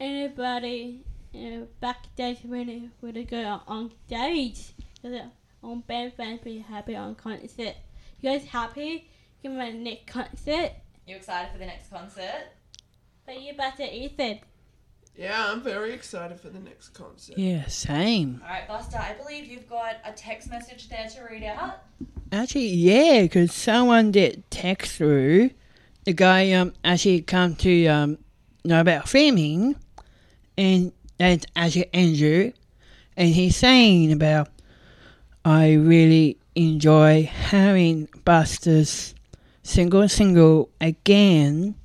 Anybody 0.00 1.04
you 1.32 1.50
know, 1.50 1.68
backstage 1.80 2.38
when 2.42 2.90
when 3.00 3.14
they 3.14 3.22
go 3.22 3.60
on 3.68 3.92
stage, 4.08 4.72
on 5.62 5.80
band 5.80 6.12
fans 6.16 6.40
be 6.42 6.58
happy 6.58 6.96
on 6.96 7.14
concert. 7.14 7.74
You 8.20 8.30
guys 8.30 8.46
happy? 8.46 9.08
Give 9.42 9.52
me 9.52 9.58
my 9.58 9.70
next 9.70 10.06
concert. 10.06 10.72
You 11.06 11.16
excited 11.16 11.52
for 11.52 11.58
the 11.58 11.66
next 11.66 11.90
concert? 11.90 12.52
But 13.24 13.40
you 13.40 13.54
better 13.54 13.84
Ethan. 13.84 14.40
Yeah, 15.16 15.50
I'm 15.50 15.62
very 15.62 15.92
excited 15.92 16.38
for 16.38 16.50
the 16.50 16.58
next 16.58 16.90
concert. 16.90 17.38
Yeah, 17.38 17.66
same. 17.66 18.42
All 18.44 18.50
right, 18.50 18.68
Buster, 18.68 18.98
I 18.98 19.14
believe 19.14 19.46
you've 19.46 19.68
got 19.68 19.96
a 20.04 20.12
text 20.12 20.50
message 20.50 20.88
there 20.88 21.08
to 21.08 21.22
read 21.30 21.42
out. 21.42 21.78
Actually, 22.30 22.66
yeah, 22.66 23.22
because 23.22 23.52
someone 23.52 24.12
did 24.12 24.44
text 24.50 24.96
through. 24.96 25.50
The 26.04 26.12
guy 26.12 26.52
um 26.52 26.74
actually 26.84 27.22
come 27.22 27.56
to 27.56 27.86
um 27.86 28.18
know 28.64 28.80
about 28.80 29.08
filming, 29.08 29.76
and 30.58 30.92
that's 31.18 31.46
actually 31.56 31.92
Andrew, 31.94 32.52
and 33.16 33.28
he's 33.30 33.56
saying 33.56 34.12
about 34.12 34.48
I 35.46 35.74
really 35.74 36.38
enjoy 36.56 37.22
having 37.22 38.08
Buster's 38.24 39.14
single 39.62 40.08
single 40.08 40.70
again. 40.80 41.76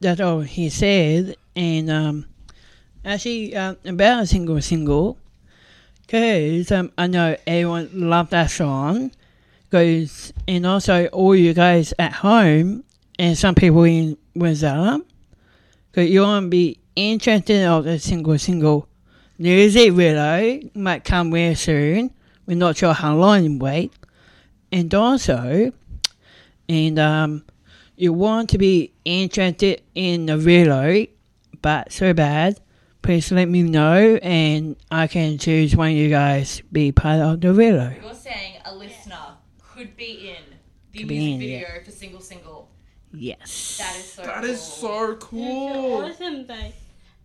That's 0.00 0.20
all 0.20 0.40
he 0.40 0.68
said, 0.68 1.36
and 1.56 1.90
um 1.90 2.26
actually 3.02 3.56
um, 3.56 3.78
about 3.86 4.24
a 4.24 4.26
single 4.26 4.60
single, 4.60 5.16
because 6.02 6.70
um 6.72 6.92
I 6.98 7.06
know 7.06 7.38
everyone 7.46 7.88
loved 7.94 8.32
that 8.32 8.50
song 8.50 9.12
goes, 9.70 10.34
and 10.46 10.66
also 10.66 11.06
all 11.06 11.34
you 11.34 11.54
guys 11.54 11.94
at 11.98 12.12
home 12.12 12.84
and 13.18 13.38
some 13.38 13.54
people 13.54 13.84
in 13.84 14.18
Wazara, 14.36 15.02
because 15.90 16.10
you 16.10 16.20
want 16.20 16.44
to 16.44 16.50
be 16.50 16.78
interested 16.96 17.64
of 17.64 17.84
the 17.84 17.98
single 17.98 18.36
single 18.36 18.86
music 19.38 19.90
video 19.94 20.60
might 20.74 21.02
come 21.02 21.32
very 21.32 21.54
soon. 21.54 22.10
We're 22.46 22.56
not 22.56 22.76
sure 22.76 22.92
how 22.92 23.14
long 23.16 23.44
in 23.44 23.58
wait, 23.58 23.92
and 24.70 24.92
also, 24.94 25.72
and 26.68 26.98
um, 26.98 27.44
you 27.96 28.12
want 28.12 28.50
to 28.50 28.58
be 28.58 28.92
interested 29.04 29.82
in 29.94 30.26
the 30.26 30.36
video, 30.36 31.06
but 31.62 31.92
so 31.92 32.12
bad. 32.12 32.60
Please 33.02 33.30
let 33.32 33.46
me 33.48 33.62
know, 33.62 34.18
and 34.22 34.76
I 34.90 35.06
can 35.06 35.36
choose 35.38 35.76
one 35.76 35.90
of 35.90 35.96
you 35.96 36.08
guys 36.10 36.62
be 36.72 36.90
part 36.92 37.20
of 37.20 37.40
the 37.40 37.52
video. 37.52 37.94
You're 38.02 38.14
saying 38.14 38.54
a 38.64 38.74
listener 38.74 39.36
could 39.74 39.96
be 39.96 40.30
in 40.30 40.56
the 40.92 40.98
Could 41.00 41.08
music 41.08 41.32
in, 41.32 41.38
video 41.38 41.58
yeah. 41.60 41.82
for 41.84 41.90
Single 41.90 42.20
Single. 42.20 42.68
Yes. 43.12 43.76
That 43.78 43.96
is 43.96 44.12
so 44.12 44.22
That 44.22 44.40
cool. 44.42 44.50
is 44.50 44.60
so 44.60 45.10
It's 45.12 45.24
cool. 45.24 46.04
awesome 46.04 46.46
though. 46.46 46.72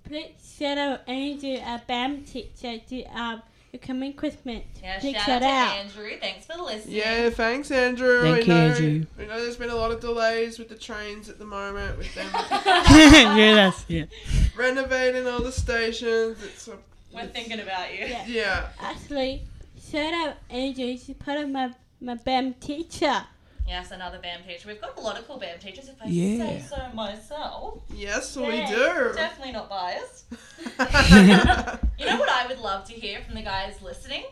Please 0.04 0.56
shout 0.58 0.78
out 0.78 1.08
Andrew, 1.08 1.58
our 1.64 1.80
band 1.88 2.28
teacher, 2.28 2.80
to 2.90 3.04
um, 3.06 3.42
the 3.72 3.78
coming 3.78 4.14
Christmas. 4.14 4.64
Yeah, 4.82 5.00
Please 5.00 5.16
shout 5.18 5.44
out 5.44 5.72
to 5.72 5.80
Andrew. 5.80 6.12
Thanks 6.20 6.46
for 6.46 6.62
listening. 6.62 6.96
Yeah, 6.96 7.30
thanks, 7.30 7.72
Andrew. 7.72 8.22
Thank 8.22 8.36
we 8.36 8.42
you, 8.42 8.48
know, 8.48 8.68
Andrew. 8.68 9.06
We 9.18 9.26
know 9.26 9.40
there's 9.40 9.58
been 9.58 9.70
a 9.70 9.76
lot 9.76 9.92
of 9.92 10.00
delays 10.00 10.58
with 10.60 10.70
the 10.70 10.76
trains 10.76 11.30
at 11.30 11.40
the 11.40 11.46
moment, 11.46 11.98
with 11.98 12.14
them 12.16 12.30
yeah, 12.52 13.54
that's 13.56 13.86
yeah. 13.88 14.06
renovating 14.56 15.28
all 15.28 15.42
the 15.42 15.52
stations. 15.52 16.44
It's 16.44 16.68
a, 16.68 16.78
We're 17.14 17.28
thinking 17.28 17.60
about 17.60 17.94
you. 17.94 18.06
Yeah. 18.06 18.26
yeah. 18.28 18.70
Actually, 18.80 19.44
shout 19.80 20.14
out 20.14 20.36
Andrew. 20.50 20.98
She's 20.98 21.16
part 21.16 21.40
of 21.40 21.50
my, 21.50 21.74
my 22.02 22.16
band 22.16 22.60
teacher. 22.62 23.24
Yes, 23.70 23.92
another 23.92 24.18
BAM 24.18 24.42
teacher. 24.48 24.68
We've 24.68 24.82
got 24.82 24.98
a 24.98 25.00
lot 25.02 25.20
of 25.20 25.28
cool 25.28 25.38
BAM 25.38 25.60
teachers, 25.60 25.90
if 25.90 26.02
I 26.02 26.06
Yeah. 26.08 26.60
say 26.60 26.66
so 26.68 26.90
myself. 26.96 27.82
Yes, 27.94 28.36
we 28.36 28.48
Yeah, 28.58 28.68
do. 28.68 29.14
Definitely 29.16 29.52
not 29.54 29.70
biased. 29.70 30.26
You 32.00 32.06
know 32.06 32.18
what 32.18 32.30
I 32.30 32.48
would 32.48 32.58
love 32.60 32.86
to 32.86 32.94
hear 32.94 33.22
from 33.22 33.36
the 33.36 33.44
guys 33.44 33.80
listening? 33.84 34.24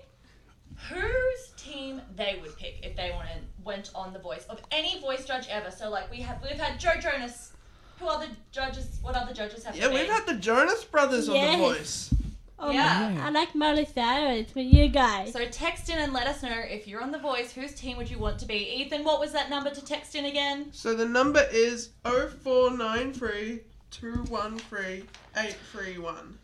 Whose 0.89 1.51
team 1.55 2.01
they 2.15 2.39
would 2.41 2.57
pick 2.57 2.79
if 2.83 2.95
they 2.95 3.11
wanted, 3.11 3.43
went 3.63 3.91
on 3.93 4.11
The 4.13 4.19
Voice 4.19 4.45
of 4.49 4.59
any 4.71 4.99
voice 5.01 5.25
judge 5.25 5.47
ever. 5.49 5.69
So 5.69 5.89
like 5.91 6.09
we 6.09 6.17
have 6.21 6.41
we've 6.41 6.59
had 6.59 6.79
Joe 6.79 6.99
Jonas. 6.99 7.51
Who 7.99 8.07
other 8.07 8.27
judges? 8.51 8.99
What 9.01 9.15
other 9.15 9.33
judges 9.33 9.63
have 9.65 9.75
yeah, 9.75 9.89
we 9.89 9.95
we've 9.95 10.09
had 10.09 10.25
the 10.25 10.35
Jonas 10.35 10.83
Brothers 10.83 11.29
on 11.29 11.35
The 11.35 11.57
Voice. 11.57 12.11
Oh, 12.59 12.71
Yeah. 12.71 13.13
my, 13.15 13.27
I 13.27 13.29
like 13.29 13.53
Miley 13.53 13.85
Cyrus 13.85 14.49
for 14.51 14.61
you 14.61 14.87
guys. 14.87 15.31
So 15.31 15.45
text 15.45 15.89
in 15.89 15.99
and 15.99 16.11
let 16.11 16.25
us 16.25 16.41
know 16.41 16.49
if 16.49 16.87
you're 16.87 17.01
on 17.03 17.11
The 17.11 17.19
Voice. 17.19 17.51
Whose 17.53 17.73
team 17.73 17.97
would 17.97 18.09
you 18.09 18.17
want 18.17 18.39
to 18.39 18.45
be? 18.45 18.55
Ethan, 18.81 19.03
what 19.03 19.19
was 19.19 19.31
that 19.33 19.49
number 19.49 19.69
to 19.69 19.85
text 19.85 20.15
in 20.15 20.25
again? 20.25 20.69
So 20.73 20.95
the 20.95 21.05
number 21.05 21.47
is 21.51 21.89
0493 22.03 23.59
213 23.91 25.07
831. 25.35 26.39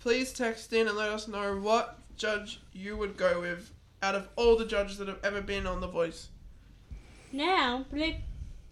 Please 0.00 0.32
text 0.32 0.72
in 0.72 0.88
and 0.88 0.96
let 0.96 1.10
us 1.10 1.28
know 1.28 1.58
what 1.58 1.98
judge 2.16 2.60
you 2.72 2.96
would 2.96 3.16
go 3.16 3.40
with 3.40 3.70
out 4.02 4.14
of 4.14 4.28
all 4.36 4.56
the 4.56 4.66
judges 4.66 4.98
that 4.98 5.08
have 5.08 5.18
ever 5.24 5.40
been 5.40 5.66
on 5.66 5.80
The 5.80 5.86
Voice. 5.88 6.28
Now, 7.32 7.84
let's 7.92 8.16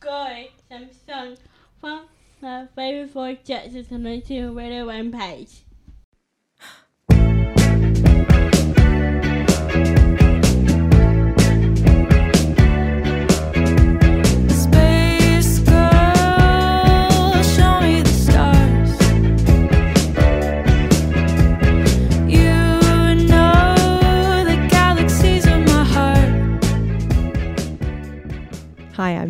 go 0.00 0.44
some 0.70 0.88
songs 1.08 1.38
from 1.80 2.06
my 2.40 2.66
favorite 2.74 3.10
voice 3.10 3.38
judges 3.44 3.90
on 3.90 4.02
the 4.02 4.20
two 4.20 4.52
radio 4.56 4.86
one 4.86 5.10
page. 5.12 5.61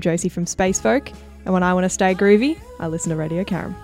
Josie 0.02 0.28
from 0.28 0.44
Space 0.46 0.78
Folk, 0.80 1.10
and 1.44 1.54
when 1.54 1.62
I 1.62 1.72
want 1.72 1.84
to 1.84 1.88
stay 1.88 2.14
groovy, 2.14 2.58
I 2.80 2.88
listen 2.88 3.10
to 3.10 3.16
Radio 3.16 3.44
Caram. 3.44 3.74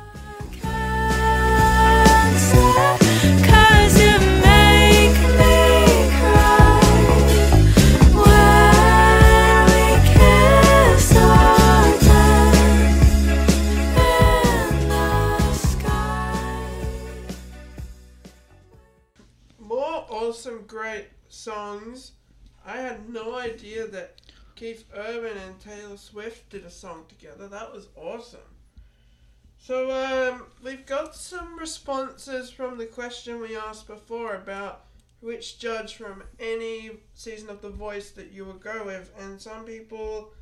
Cause 3.47 4.01
you 4.01 4.19
make 4.43 5.17
me 5.39 6.11
cry 6.19 6.81
when 8.19 9.65
we 9.71 9.85
kiss 10.13 11.17
our 11.17 11.87
death 12.01 12.59
in 14.83 14.89
the 14.89 15.53
sky. 15.55 16.19
great 20.67 21.09
songs. 21.29 22.13
I 22.67 22.77
had 22.79 23.09
no 23.09 23.37
idea 23.39 23.87
that 23.87 24.21
Keith 24.59 24.87
Urban 24.93 25.37
and 25.37 25.61
Taylor 25.61 25.97
Swift 25.97 26.51
did 26.51 26.65
a 26.65 26.71
song 26.71 27.05
together. 27.09 27.47
That 27.47 27.73
was 27.73 27.87
awesome. 27.95 28.41
So 29.57 29.93
um, 29.93 30.47
we've 30.65 30.85
got 30.85 31.15
some 31.15 31.57
responses 31.57 32.51
from 32.51 32.77
the 32.77 32.87
question 32.87 33.41
we 33.41 33.57
asked 33.57 33.87
before 33.87 34.35
about 34.35 34.87
which 35.21 35.61
judge 35.61 35.95
from 35.95 36.25
any 36.41 36.91
season 37.15 37.51
of 37.51 37.63
The 37.63 37.71
Voice 37.71 38.11
that 38.11 38.33
you 38.33 38.47
would 38.47 38.61
go 38.61 38.83
with, 38.85 39.13
and 39.17 39.41
some 39.41 39.65
people 39.65 40.33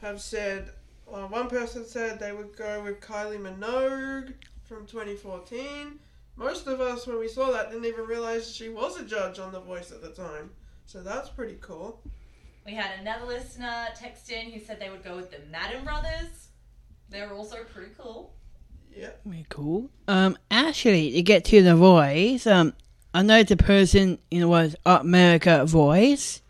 have 0.00 0.22
said. 0.22 0.70
Well, 1.04 1.28
one 1.28 1.50
person 1.50 1.84
said 1.84 2.18
they 2.18 2.32
would 2.32 2.56
go 2.56 2.82
with 2.82 3.02
Kylie 3.02 3.38
Minogue 3.38 4.32
from 4.64 4.86
2014. 4.86 5.98
Most 6.36 6.66
of 6.66 6.80
us, 6.80 7.06
when 7.06 7.18
we 7.18 7.28
saw 7.28 7.50
that, 7.50 7.70
didn't 7.70 7.84
even 7.84 8.06
realize 8.06 8.50
she 8.50 8.70
was 8.70 8.98
a 8.98 9.04
judge 9.04 9.38
on 9.38 9.52
The 9.52 9.60
Voice 9.60 9.92
at 9.92 10.00
the 10.00 10.08
time. 10.08 10.48
So 10.86 11.02
that's 11.02 11.28
pretty 11.28 11.58
cool. 11.60 12.00
We 12.64 12.74
had 12.74 13.00
another 13.00 13.26
listener 13.26 13.88
text 13.96 14.30
in 14.30 14.52
who 14.52 14.60
said 14.60 14.78
they 14.80 14.88
would 14.90 15.02
go 15.02 15.16
with 15.16 15.30
the 15.30 15.38
Madden 15.50 15.84
Brothers. 15.84 16.48
They're 17.10 17.32
also 17.34 17.64
pretty 17.64 17.90
cool. 17.98 18.34
Yeah. 18.94 19.10
Very 19.24 19.46
cool. 19.48 19.90
Um, 20.06 20.36
actually, 20.50 21.12
to 21.12 21.22
get 21.22 21.44
to 21.46 21.62
the 21.62 21.74
voice, 21.74 22.46
um, 22.46 22.74
I 23.14 23.22
know 23.22 23.42
the 23.42 23.56
person 23.56 24.18
in 24.30 24.48
was 24.48 24.76
America 24.86 25.64
voice, 25.66 26.40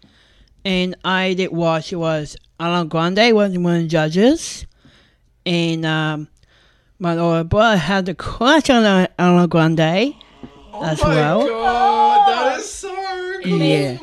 and 0.64 0.96
I 1.04 1.34
did 1.34 1.50
watch 1.50 1.92
it 1.92 1.96
was 1.96 2.36
Alan 2.60 2.88
Grande 2.88 3.34
was 3.34 3.56
one 3.56 3.76
of 3.76 3.82
the 3.82 3.88
judges, 3.88 4.66
and 5.46 5.86
um, 5.86 6.28
my 6.98 7.16
older 7.16 7.44
brother 7.44 7.76
had 7.78 8.08
a 8.08 8.14
crush 8.14 8.68
on 8.70 8.84
uh, 8.84 9.06
Alan 9.18 9.48
Grande 9.48 9.80
as 9.80 11.00
oh 11.02 11.08
my 11.08 11.14
well. 11.14 11.48
god, 11.48 12.28
that 12.28 12.58
is 12.60 12.70
so 12.70 13.40
cool. 13.42 13.58
Yeah. 13.58 13.98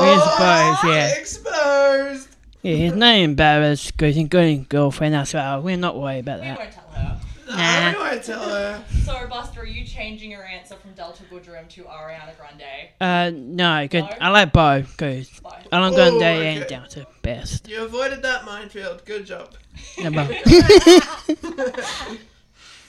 Charlie, 0.00 0.12
your 0.12 0.22
Oh, 0.22 0.72
exposed, 0.72 0.94
yeah. 0.94 1.18
Exposed. 1.18 2.28
Yeah, 2.62 2.74
he's 2.76 2.92
not 2.94 3.14
embarrassed 3.16 3.92
because 3.92 4.14
he's 4.16 4.28
got 4.28 4.40
a 4.44 4.56
girlfriend 4.56 5.14
as 5.14 5.32
well. 5.34 5.62
We're 5.62 5.76
not 5.78 5.98
worried 5.98 6.20
about 6.20 6.40
We 6.40 6.46
that. 6.46 6.58
won't 6.58 6.72
tell 6.72 6.88
her. 6.90 7.20
Nah. 7.48 7.56
I 7.56 7.94
won't 7.98 8.22
tell 8.22 8.48
her. 8.48 8.84
So, 9.04 9.26
Buster, 9.28 9.62
are 9.62 9.66
you 9.66 9.84
changing 9.84 10.30
your 10.30 10.44
answer 10.44 10.76
from 10.76 10.92
Delta 10.92 11.22
Goodrem 11.24 11.68
to 11.70 11.82
Ariana 11.84 12.36
Grande? 12.36 12.90
Uh, 13.00 13.30
no, 13.34 13.88
'cause 13.88 14.02
No? 14.02 14.16
I 14.20 14.28
like 14.28 14.52
both 14.52 14.90
because 14.92 15.28
Bye. 15.40 15.64
Alan 15.72 15.92
Oh, 15.92 15.96
Grande 15.96 16.16
okay. 16.22 16.56
and 16.58 16.66
Delta 16.68 17.06
best. 17.22 17.66
You 17.68 17.82
avoided 17.84 18.22
that 18.22 18.44
minefield. 18.44 19.04
Good 19.04 19.26
job. 19.26 19.54
Yeah, 19.98 20.10
both. 20.10 20.30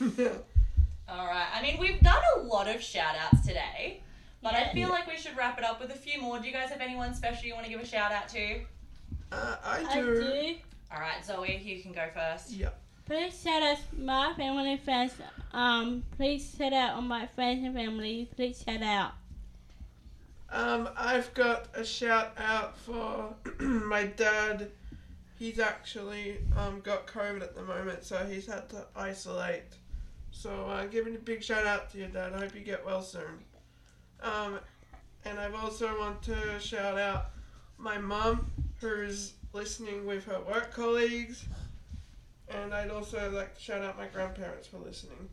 Alright, 1.10 1.47
I 1.56 1.62
mean, 1.62 1.78
we've 1.80 2.00
done 2.02 2.21
a 2.38 2.39
lot 2.41 2.67
of 2.74 2.82
shout 2.82 3.15
outs 3.19 3.45
today, 3.45 4.02
but 4.41 4.54
I 4.54 4.62
Yeah. 4.62 4.73
feel 4.73 4.89
like 4.89 5.08
we 5.08 5.17
should 5.17 5.36
wrap 5.38 5.58
it 5.58 5.63
up 5.63 5.80
with 5.80 5.91
a 5.91 5.95
few 5.95 6.21
more. 6.21 6.39
Do 6.39 6.47
you 6.47 6.54
guys 6.54 6.69
have 6.69 6.82
anyone 6.82 7.13
special 7.13 7.45
you 7.47 7.54
want 7.54 7.65
to 7.65 7.71
give 7.71 7.82
a 7.82 7.86
shout 7.86 8.12
out 8.12 8.27
to? 8.30 8.62
Uh, 9.32 9.56
I 9.63 9.86
I 9.89 9.93
do. 9.93 10.21
do. 10.21 10.56
Alright, 10.93 11.23
Zoe, 11.25 11.58
you 11.58 11.82
can 11.82 11.91
go 11.93 12.08
first. 12.13 12.51
Yeah. 12.51 12.69
Please 13.06 13.41
shout 13.41 13.62
out 13.63 13.77
my 13.97 14.34
family 14.36 14.73
and 14.73 14.82
friends. 14.82 15.13
Um, 15.54 16.04
please 16.17 16.56
shout 16.58 16.73
out 16.73 16.95
on 16.95 17.08
my 17.08 17.27
friends 17.27 17.63
and 17.65 17.73
family. 17.75 18.30
Please 18.36 18.63
shout 18.65 18.82
out. 18.82 19.13
Um, 20.49 20.89
I've 20.97 21.34
got 21.34 21.67
a 21.73 21.84
shout 21.86 22.34
out 22.38 22.77
for 22.77 23.34
my 23.60 24.04
dad. 24.06 24.69
He's 25.39 25.60
actually 25.60 26.38
um, 26.58 26.82
got 26.82 27.08
COVID 27.08 27.41
at 27.41 27.56
the 27.56 27.63
moment, 27.63 28.04
so 28.04 28.17
he's 28.25 28.47
had 28.47 28.69
to 28.69 28.86
isolate. 28.95 29.63
So 30.32 30.51
uh, 30.67 30.86
giving 30.88 31.15
a 31.15 31.19
big 31.19 31.41
shout 31.43 31.65
out 31.65 31.89
to 31.91 31.97
your 31.97 32.10
dad. 32.10 32.34
I 32.34 32.39
hope 32.39 32.54
you 32.54 32.62
get 32.62 32.86
well 32.86 33.01
soon. 33.01 33.43
Um, 34.21 34.60
and 35.25 35.39
I've 35.39 35.55
also 35.55 35.97
want 35.99 36.21
to 36.23 36.60
shout 36.60 36.97
out 36.97 37.31
my 37.77 37.97
mum, 37.97 38.51
who's 38.79 39.34
listening 39.53 40.05
with 40.05 40.25
her 40.25 40.39
work 40.41 40.73
colleagues. 40.73 41.45
And 42.49 42.73
I'd 42.73 42.89
also 42.89 43.31
like 43.31 43.55
to 43.55 43.62
shout 43.62 43.81
out 43.81 43.97
my 43.97 44.07
grandparents 44.07 44.67
for 44.67 44.77
listening. 44.77 45.29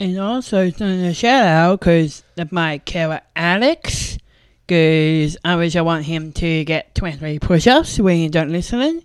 And 0.00 0.18
also, 0.18 0.70
doing 0.70 1.00
a 1.04 1.14
shout 1.14 1.46
out 1.46 1.80
because 1.80 2.24
my 2.50 2.78
carer 2.78 3.20
Alex, 3.36 4.18
because 4.66 5.36
I 5.44 5.56
wish 5.56 5.76
I 5.76 5.82
want 5.82 6.04
him 6.04 6.32
to 6.32 6.64
get 6.64 6.94
23 6.94 7.38
push 7.38 7.66
ups 7.66 7.98
when 7.98 8.16
he 8.16 8.28
don't 8.28 8.50
listen. 8.50 9.02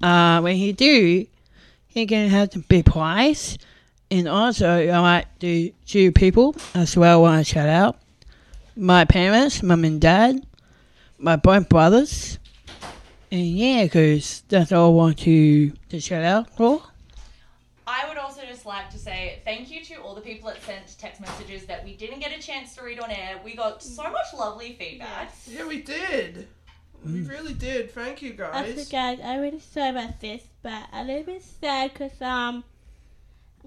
Uh, 0.00 0.40
when 0.40 0.56
he 0.56 0.72
do, 0.72 1.26
he 1.88 2.06
can 2.06 2.30
have 2.30 2.50
the 2.50 2.60
big 2.60 2.86
prize. 2.86 3.58
And 4.10 4.28
also, 4.28 4.88
I 4.88 4.98
like 5.00 5.38
to 5.40 5.70
two 5.86 6.12
people 6.12 6.54
as 6.74 6.96
well 6.96 7.20
want 7.22 7.44
to 7.44 7.52
shout 7.52 7.68
out. 7.68 7.98
My 8.80 9.04
parents, 9.04 9.60
mum 9.60 9.84
and 9.84 10.00
dad, 10.00 10.46
my 11.18 11.34
both 11.34 11.68
brothers. 11.68 12.38
And 13.32 13.44
yeah, 13.44 13.82
because 13.82 14.44
that's 14.48 14.70
all 14.70 14.92
I 14.92 14.94
want 14.94 15.18
to, 15.18 15.72
to 15.88 15.98
shout 16.00 16.22
out 16.22 16.56
for. 16.56 16.80
I 17.88 18.08
would 18.08 18.18
also 18.18 18.42
just 18.46 18.64
like 18.66 18.88
to 18.90 18.98
say 18.98 19.40
thank 19.44 19.68
you 19.72 19.82
to 19.86 19.96
all 19.96 20.14
the 20.14 20.20
people 20.20 20.48
that 20.48 20.62
sent 20.62 20.96
text 20.96 21.20
messages 21.20 21.66
that 21.66 21.84
we 21.84 21.96
didn't 21.96 22.20
get 22.20 22.38
a 22.38 22.40
chance 22.40 22.76
to 22.76 22.84
read 22.84 23.00
on 23.00 23.10
air. 23.10 23.40
We 23.44 23.56
got 23.56 23.82
so 23.82 24.04
much 24.04 24.26
lovely 24.32 24.76
feedback. 24.78 25.34
Yeah, 25.48 25.66
we 25.66 25.82
did. 25.82 26.46
We 27.04 27.22
really 27.22 27.54
did. 27.54 27.90
Thank 27.90 28.22
you, 28.22 28.36
Also, 28.52 28.74
guys. 28.74 28.88
guys, 28.88 29.18
I'm 29.24 29.40
really 29.40 29.58
sorry 29.58 29.90
about 29.90 30.20
this, 30.20 30.42
but 30.62 30.84
a 30.92 31.02
little 31.02 31.24
bit 31.24 31.42
sad 31.42 31.92
because 31.92 32.22
um, 32.22 32.62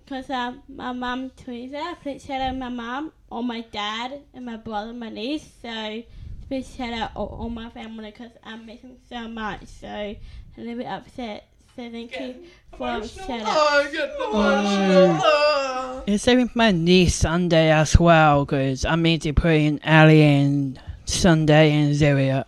cause 0.07 0.29
um, 0.29 0.63
my 0.67 0.91
mum 0.91 1.31
Teresa, 1.35 1.97
please 2.01 2.23
shout 2.23 2.41
out 2.41 2.55
my 2.57 2.69
mum, 2.69 3.11
or 3.29 3.43
my 3.43 3.61
dad, 3.71 4.21
and 4.33 4.45
my 4.45 4.57
brother, 4.57 4.93
my 4.93 5.09
niece. 5.09 5.47
So 5.61 6.03
please 6.47 6.73
shout 6.75 6.93
out 6.93 7.11
all, 7.15 7.27
all 7.27 7.49
my 7.49 7.69
family 7.69 8.11
because 8.11 8.31
I 8.43 8.55
miss 8.57 8.81
them 8.81 8.97
so 9.09 9.27
much. 9.27 9.65
So 9.67 9.87
I'm 9.87 10.17
a 10.57 10.61
little 10.61 10.77
bit 10.77 10.87
upset. 10.87 11.47
So 11.75 11.89
thank 11.89 12.19
you 12.19 12.35
for 12.77 12.87
a 12.87 12.95
emotional. 12.97 13.27
shout 13.27 13.41
out. 13.41 13.47
Oh, 13.47 13.85
I 13.87 13.91
get 13.91 14.15
emotional. 14.15 15.19
Oh. 15.23 16.03
It's 16.07 16.27
even 16.27 16.49
my 16.55 16.71
niece 16.71 17.15
Sunday 17.15 17.71
as 17.71 17.97
well, 17.97 18.45
because 18.45 18.83
I 18.85 18.95
mean 18.95 19.19
to 19.21 19.33
put 19.33 19.51
in 19.51 19.79
Ali 19.85 20.21
and 20.21 20.81
Sunday 21.05 21.71
and 21.71 21.95
Zaria. 21.95 22.45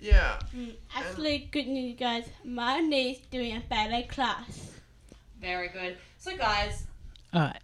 Yeah. 0.00 0.38
Mm, 0.54 0.74
Actually, 0.94 1.48
good 1.50 1.66
news, 1.66 1.96
guys. 1.98 2.24
My 2.44 2.80
niece 2.80 3.20
doing 3.30 3.56
a 3.56 3.60
ballet 3.60 4.04
class. 4.04 4.72
Very 5.40 5.68
good. 5.68 5.96
So, 6.18 6.36
guys, 6.36 6.87
Alright. 7.34 7.60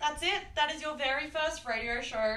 that's 0.00 0.22
it. 0.22 0.42
That 0.56 0.74
is 0.74 0.82
your 0.82 0.96
very 0.96 1.28
first 1.30 1.66
radio 1.66 2.00
show. 2.00 2.36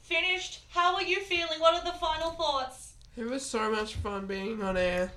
Finished. 0.00 0.64
How 0.70 0.94
are 0.94 1.02
you 1.02 1.20
feeling? 1.20 1.58
What 1.60 1.74
are 1.74 1.84
the 1.84 1.98
final 1.98 2.30
thoughts? 2.32 2.94
It 3.16 3.24
was 3.26 3.44
so 3.44 3.70
much 3.70 3.94
fun 3.96 4.26
being 4.26 4.62
on 4.62 4.76
air. 4.76 5.10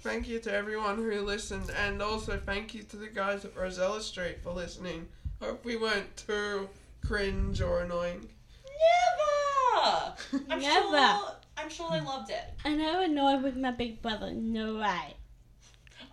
Thank 0.00 0.28
you 0.28 0.38
to 0.40 0.52
everyone 0.52 0.96
who 0.96 1.20
listened, 1.20 1.70
and 1.84 2.00
also 2.00 2.40
thank 2.46 2.74
you 2.74 2.82
to 2.84 2.96
the 2.96 3.08
guys 3.08 3.44
at 3.44 3.54
Rosella 3.56 4.00
Street 4.00 4.38
for 4.42 4.52
listening. 4.52 5.06
Hope 5.42 5.64
we 5.64 5.76
weren't 5.76 6.16
too 6.16 6.68
cringe 7.06 7.60
or 7.60 7.82
annoying. 7.82 8.28
Never. 8.64 10.14
I'm 10.50 10.60
Never. 10.60 10.86
sure. 10.96 11.32
I'm 11.56 11.68
sure 11.68 11.90
they 11.90 12.00
loved 12.00 12.30
it. 12.30 12.42
I 12.64 12.74
never 12.74 13.02
annoyed 13.02 13.42
with 13.42 13.56
my 13.56 13.70
big 13.72 14.00
brother. 14.00 14.32
No 14.32 14.76
way. 14.76 15.14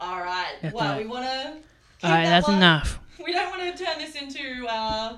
All 0.01 0.19
right. 0.19 0.71
Well, 0.73 0.97
we 0.97 1.05
want 1.05 1.25
to. 1.25 1.53
Alright, 2.03 2.25
that's 2.25 2.47
enough. 2.47 2.99
We 3.23 3.33
don't 3.33 3.49
want 3.49 3.75
to 3.75 3.83
turn 3.83 3.97
this 3.97 4.15
into 4.15 4.65
uh, 4.67 5.17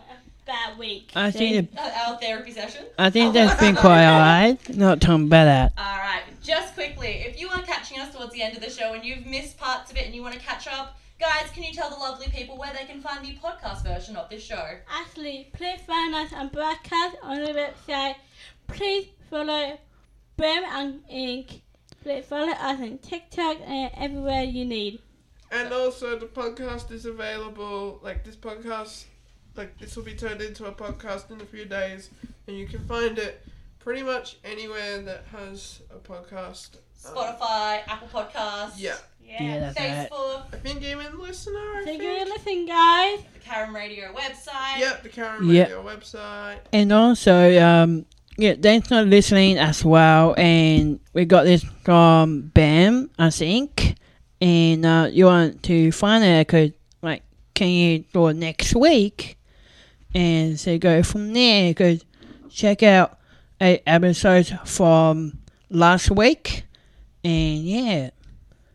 Bad 0.50 0.80
week. 0.80 1.12
I 1.16 1.30
think 1.30 1.70
uh, 1.78 2.08
our 2.08 2.18
therapy 2.18 2.50
session. 2.50 2.84
I 2.98 3.12
think 3.12 3.34
that's 3.36 3.60
been 3.60 3.76
quite 3.76 4.04
alright. 4.04 4.76
Not 4.76 5.00
talking 5.00 5.28
about 5.28 5.46
that. 5.46 5.74
All 5.78 5.98
right, 6.00 6.24
just 6.42 6.74
quickly, 6.74 7.24
if 7.28 7.40
you 7.40 7.50
are 7.50 7.62
catching 7.62 8.00
us 8.00 8.12
towards 8.12 8.34
the 8.34 8.42
end 8.42 8.58
of 8.58 8.64
the 8.64 8.70
show 8.72 8.94
and 8.94 9.06
you've 9.06 9.28
missed 9.28 9.60
parts 9.60 9.92
of 9.92 9.98
it 9.98 10.08
and 10.08 10.16
you 10.16 10.24
want 10.24 10.34
to 10.34 10.40
catch 10.40 10.66
up, 10.66 10.98
guys, 11.20 11.52
can 11.54 11.62
you 11.62 11.72
tell 11.72 11.92
the 11.92 11.98
lovely 11.98 12.30
people 12.30 12.58
where 12.58 12.74
they 12.74 12.86
can 12.86 13.00
find 13.00 13.24
the 13.24 13.36
podcast 13.36 13.84
version 13.84 14.16
of 14.16 14.28
this 14.32 14.44
show? 14.44 14.78
Actually, 14.90 15.52
please 15.54 15.82
find 15.86 16.16
us 16.16 16.34
on 16.34 16.48
broadcast 16.48 17.18
on 17.22 17.44
the 17.44 17.52
website. 17.52 18.16
Please 18.68 19.06
follow 19.30 19.78
Brim 20.36 20.64
and 20.64 21.08
Inc. 21.14 21.62
Please 22.02 22.26
follow 22.26 22.54
us 22.54 22.80
on 22.80 22.98
TikTok 22.98 23.58
and 23.68 23.92
everywhere 23.96 24.42
you 24.46 24.66
need. 24.66 25.00
And 25.52 25.74
also, 25.74 26.18
the 26.18 26.28
podcast 26.28 26.92
is 26.92 27.06
available. 27.06 28.00
Like 28.04 28.24
this 28.24 28.36
podcast, 28.36 29.06
like 29.56 29.78
this 29.80 29.96
will 29.96 30.04
be 30.04 30.14
turned 30.14 30.42
into 30.42 30.66
a 30.66 30.72
podcast 30.72 31.32
in 31.32 31.42
a 31.42 31.46
few 31.46 31.66
days, 31.66 32.10
and 32.48 32.56
you 32.58 32.68
can 32.68 32.80
find 32.86 33.18
it 33.18 33.46
pretty 33.80 34.04
much 34.04 34.38
anywhere 34.44 35.02
that 35.02 35.24
has 35.32 35.82
a 35.90 35.98
podcast. 35.98 36.76
Um, 37.08 37.16
Spotify, 37.16 37.82
Apple 37.88 38.10
Podcasts. 38.14 38.74
Yeah. 38.78 38.96
Yeah, 39.24 39.60
that's 39.60 39.80
right. 39.80 40.10
Facebook, 40.12 40.54
I 40.54 40.58
think 40.58 40.82
even 40.84 41.20
listener. 41.20 41.60
I 41.60 41.82
Thank 41.86 42.02
think. 42.02 42.04
you 42.20 42.26
for 42.26 42.32
listening, 42.32 42.66
guys. 42.66 43.20
the 43.36 43.40
Karen 43.40 43.74
Radio 43.74 44.12
website. 44.14 44.80
Yep, 44.80 45.04
the 45.04 45.10
Karen 45.10 45.48
Yeah. 45.50 45.64
Radio 45.66 45.84
website. 45.84 46.58
And 46.74 46.92
also, 46.92 47.62
um, 47.62 48.06
yeah, 48.38 48.56
thanks 48.60 48.88
for 48.88 49.04
listening 49.04 49.60
as 49.60 49.86
well. 49.86 50.34
And 50.36 51.00
we 51.14 51.26
got 51.26 51.44
this 51.44 51.64
from 51.84 52.50
Bam, 52.56 53.12
I 53.20 53.30
think. 53.30 53.96
And 54.42 54.86
uh, 54.86 55.10
you 55.12 55.26
want 55.26 55.64
to 55.64 55.92
find 55.92 56.24
it, 56.24 56.48
cause, 56.48 56.72
like, 57.02 57.24
can 57.54 57.68
you 57.68 58.00
do 58.14 58.28
it 58.28 58.36
next 58.36 58.74
week? 58.76 59.38
And 60.16 60.60
so 60.60 60.78
go 60.78 61.04
from 61.04 61.34
there, 61.34 61.72
because 61.72 62.06
check 62.50 62.82
out 62.84 63.20
eight 63.62 63.84
episodes 63.86 64.54
from 64.66 65.40
last 65.70 66.10
week, 66.10 66.64
and 67.24 67.58
yeah, 67.60 68.10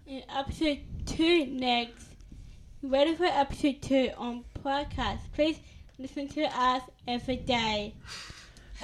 In 0.07 0.23
episode 0.29 0.81
two 1.07 1.47
next. 1.47 2.05
Ready 2.83 3.15
for 3.15 3.25
episode 3.25 3.81
two 3.81 4.11
on 4.19 4.45
podcast. 4.63 5.21
Please 5.33 5.59
listen 5.99 6.29
to 6.29 6.43
us 6.43 6.83
every 7.09 7.37
day. 7.37 7.95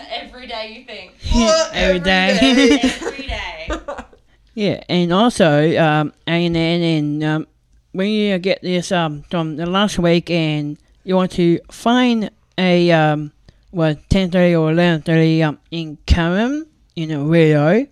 Every 0.09 0.47
day 0.47 0.79
you 0.79 0.85
think. 0.87 1.15
What? 1.33 1.71
every 1.75 1.99
day. 1.99 2.79
Every 2.81 3.27
day. 3.27 3.69
yeah, 4.55 4.83
and 4.89 5.13
also 5.13 5.77
um, 5.79 6.13
and 6.27 6.57
and 6.57 7.25
um, 7.25 7.47
when 7.93 8.09
you 8.09 8.39
get 8.39 8.63
this 8.63 8.93
um 8.93 9.23
from 9.31 9.57
the 9.57 9.67
last 9.67 9.99
week, 9.99 10.31
and 10.31 10.79
you 11.05 11.17
want 11.17 11.33
to 11.33 11.61
find 11.71 12.31
a 12.59 12.91
um 12.91 13.33
what 13.71 14.09
ten 14.11 14.31
thirty 14.31 14.55
or 14.55 14.71
eleven 14.73 15.03
thirty 15.03 15.43
um 15.43 15.59
in 15.71 15.97
Karen 16.07 16.67
in 16.97 17.11
a 17.11 17.23
radio, 17.25 17.87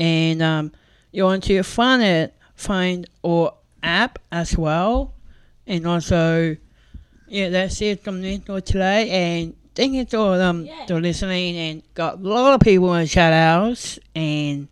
and 0.00 0.42
um 0.42 0.72
you 1.12 1.24
want 1.24 1.44
to 1.44 1.62
find 1.62 2.02
it 2.02 2.34
find 2.54 3.06
or 3.22 3.54
app 3.82 4.18
as 4.32 4.56
well, 4.58 5.14
and 5.66 5.86
also 5.86 6.56
yeah 7.28 7.48
that's 7.48 7.80
it 7.82 8.02
from 8.02 8.20
me 8.20 8.40
for 8.44 8.60
today, 8.60 9.10
and 9.10 9.54
thank 9.74 9.92
you 9.94 10.04
for 10.06 10.40
um 10.42 10.64
Yeah. 10.66 10.86
for 10.86 11.00
listening, 11.00 11.56
and 11.56 11.82
got 11.94 12.18
a 12.18 12.22
lot 12.22 12.54
of 12.54 12.60
people 12.60 12.92
in 12.94 13.06
shout 13.06 13.32
outs, 13.32 13.98
and 14.14 14.68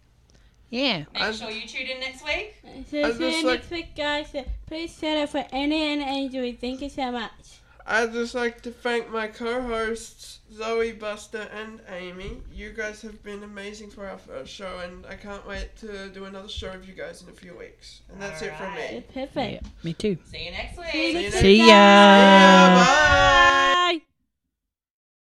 yeah. 0.73 1.05
Make 1.13 1.35
sure 1.35 1.51
you 1.51 1.69
tune 1.69 1.87
in 1.87 2.01
next 2.01 2.25
week. 2.25 2.57
So 2.91 3.03
I 3.05 3.13
see 3.13 3.41
you 3.41 3.47
like- 3.47 3.61
next 3.61 3.71
week, 3.71 3.95
guys. 3.95 4.35
Please 4.67 4.99
share 4.99 5.23
it 5.23 5.29
for 5.29 5.45
Annie 5.53 5.93
and 5.93 6.03
Angel. 6.03 6.53
Thank 6.61 6.81
you 6.81 6.89
so 6.89 7.13
much. 7.13 7.31
I'd 7.85 8.13
just 8.13 8.35
like 8.35 8.61
to 8.63 8.71
thank 8.71 9.11
my 9.11 9.27
co-hosts 9.27 10.39
Zoe, 10.55 10.93
Buster, 10.93 11.49
and 11.53 11.81
Amy. 11.89 12.41
You 12.55 12.71
guys 12.71 13.03
have 13.03 13.23
been 13.25 13.43
amazing 13.43 13.91
for 13.91 14.07
our 14.07 14.19
first 14.19 14.53
show, 14.53 14.79
and 14.85 15.05
I 15.07 15.17
can't 15.17 15.45
wait 15.49 15.75
to 15.79 16.09
do 16.11 16.25
another 16.27 16.49
show 16.49 16.71
with 16.73 16.87
you 16.87 16.95
guys 16.95 17.23
in 17.23 17.29
a 17.29 17.33
few 17.33 17.57
weeks. 17.59 18.03
And 18.11 18.23
that's 18.23 18.41
it 18.43 18.55
from 18.57 18.75
me. 18.75 19.03
Perfect. 19.13 19.65
Me 19.83 19.95
too. 19.95 20.17
See 20.31 20.45
you 20.45 20.51
next 20.53 20.79
week. 20.79 20.91
See 20.93 21.07
you 21.07 21.13
See 21.13 21.19
you 21.19 21.23
next 21.23 21.35
next 21.35 21.41
See 21.43 21.57
ya. 21.57 21.67
guys. 21.67 21.69
Yeah, 21.69 22.85
bye. 23.99 24.03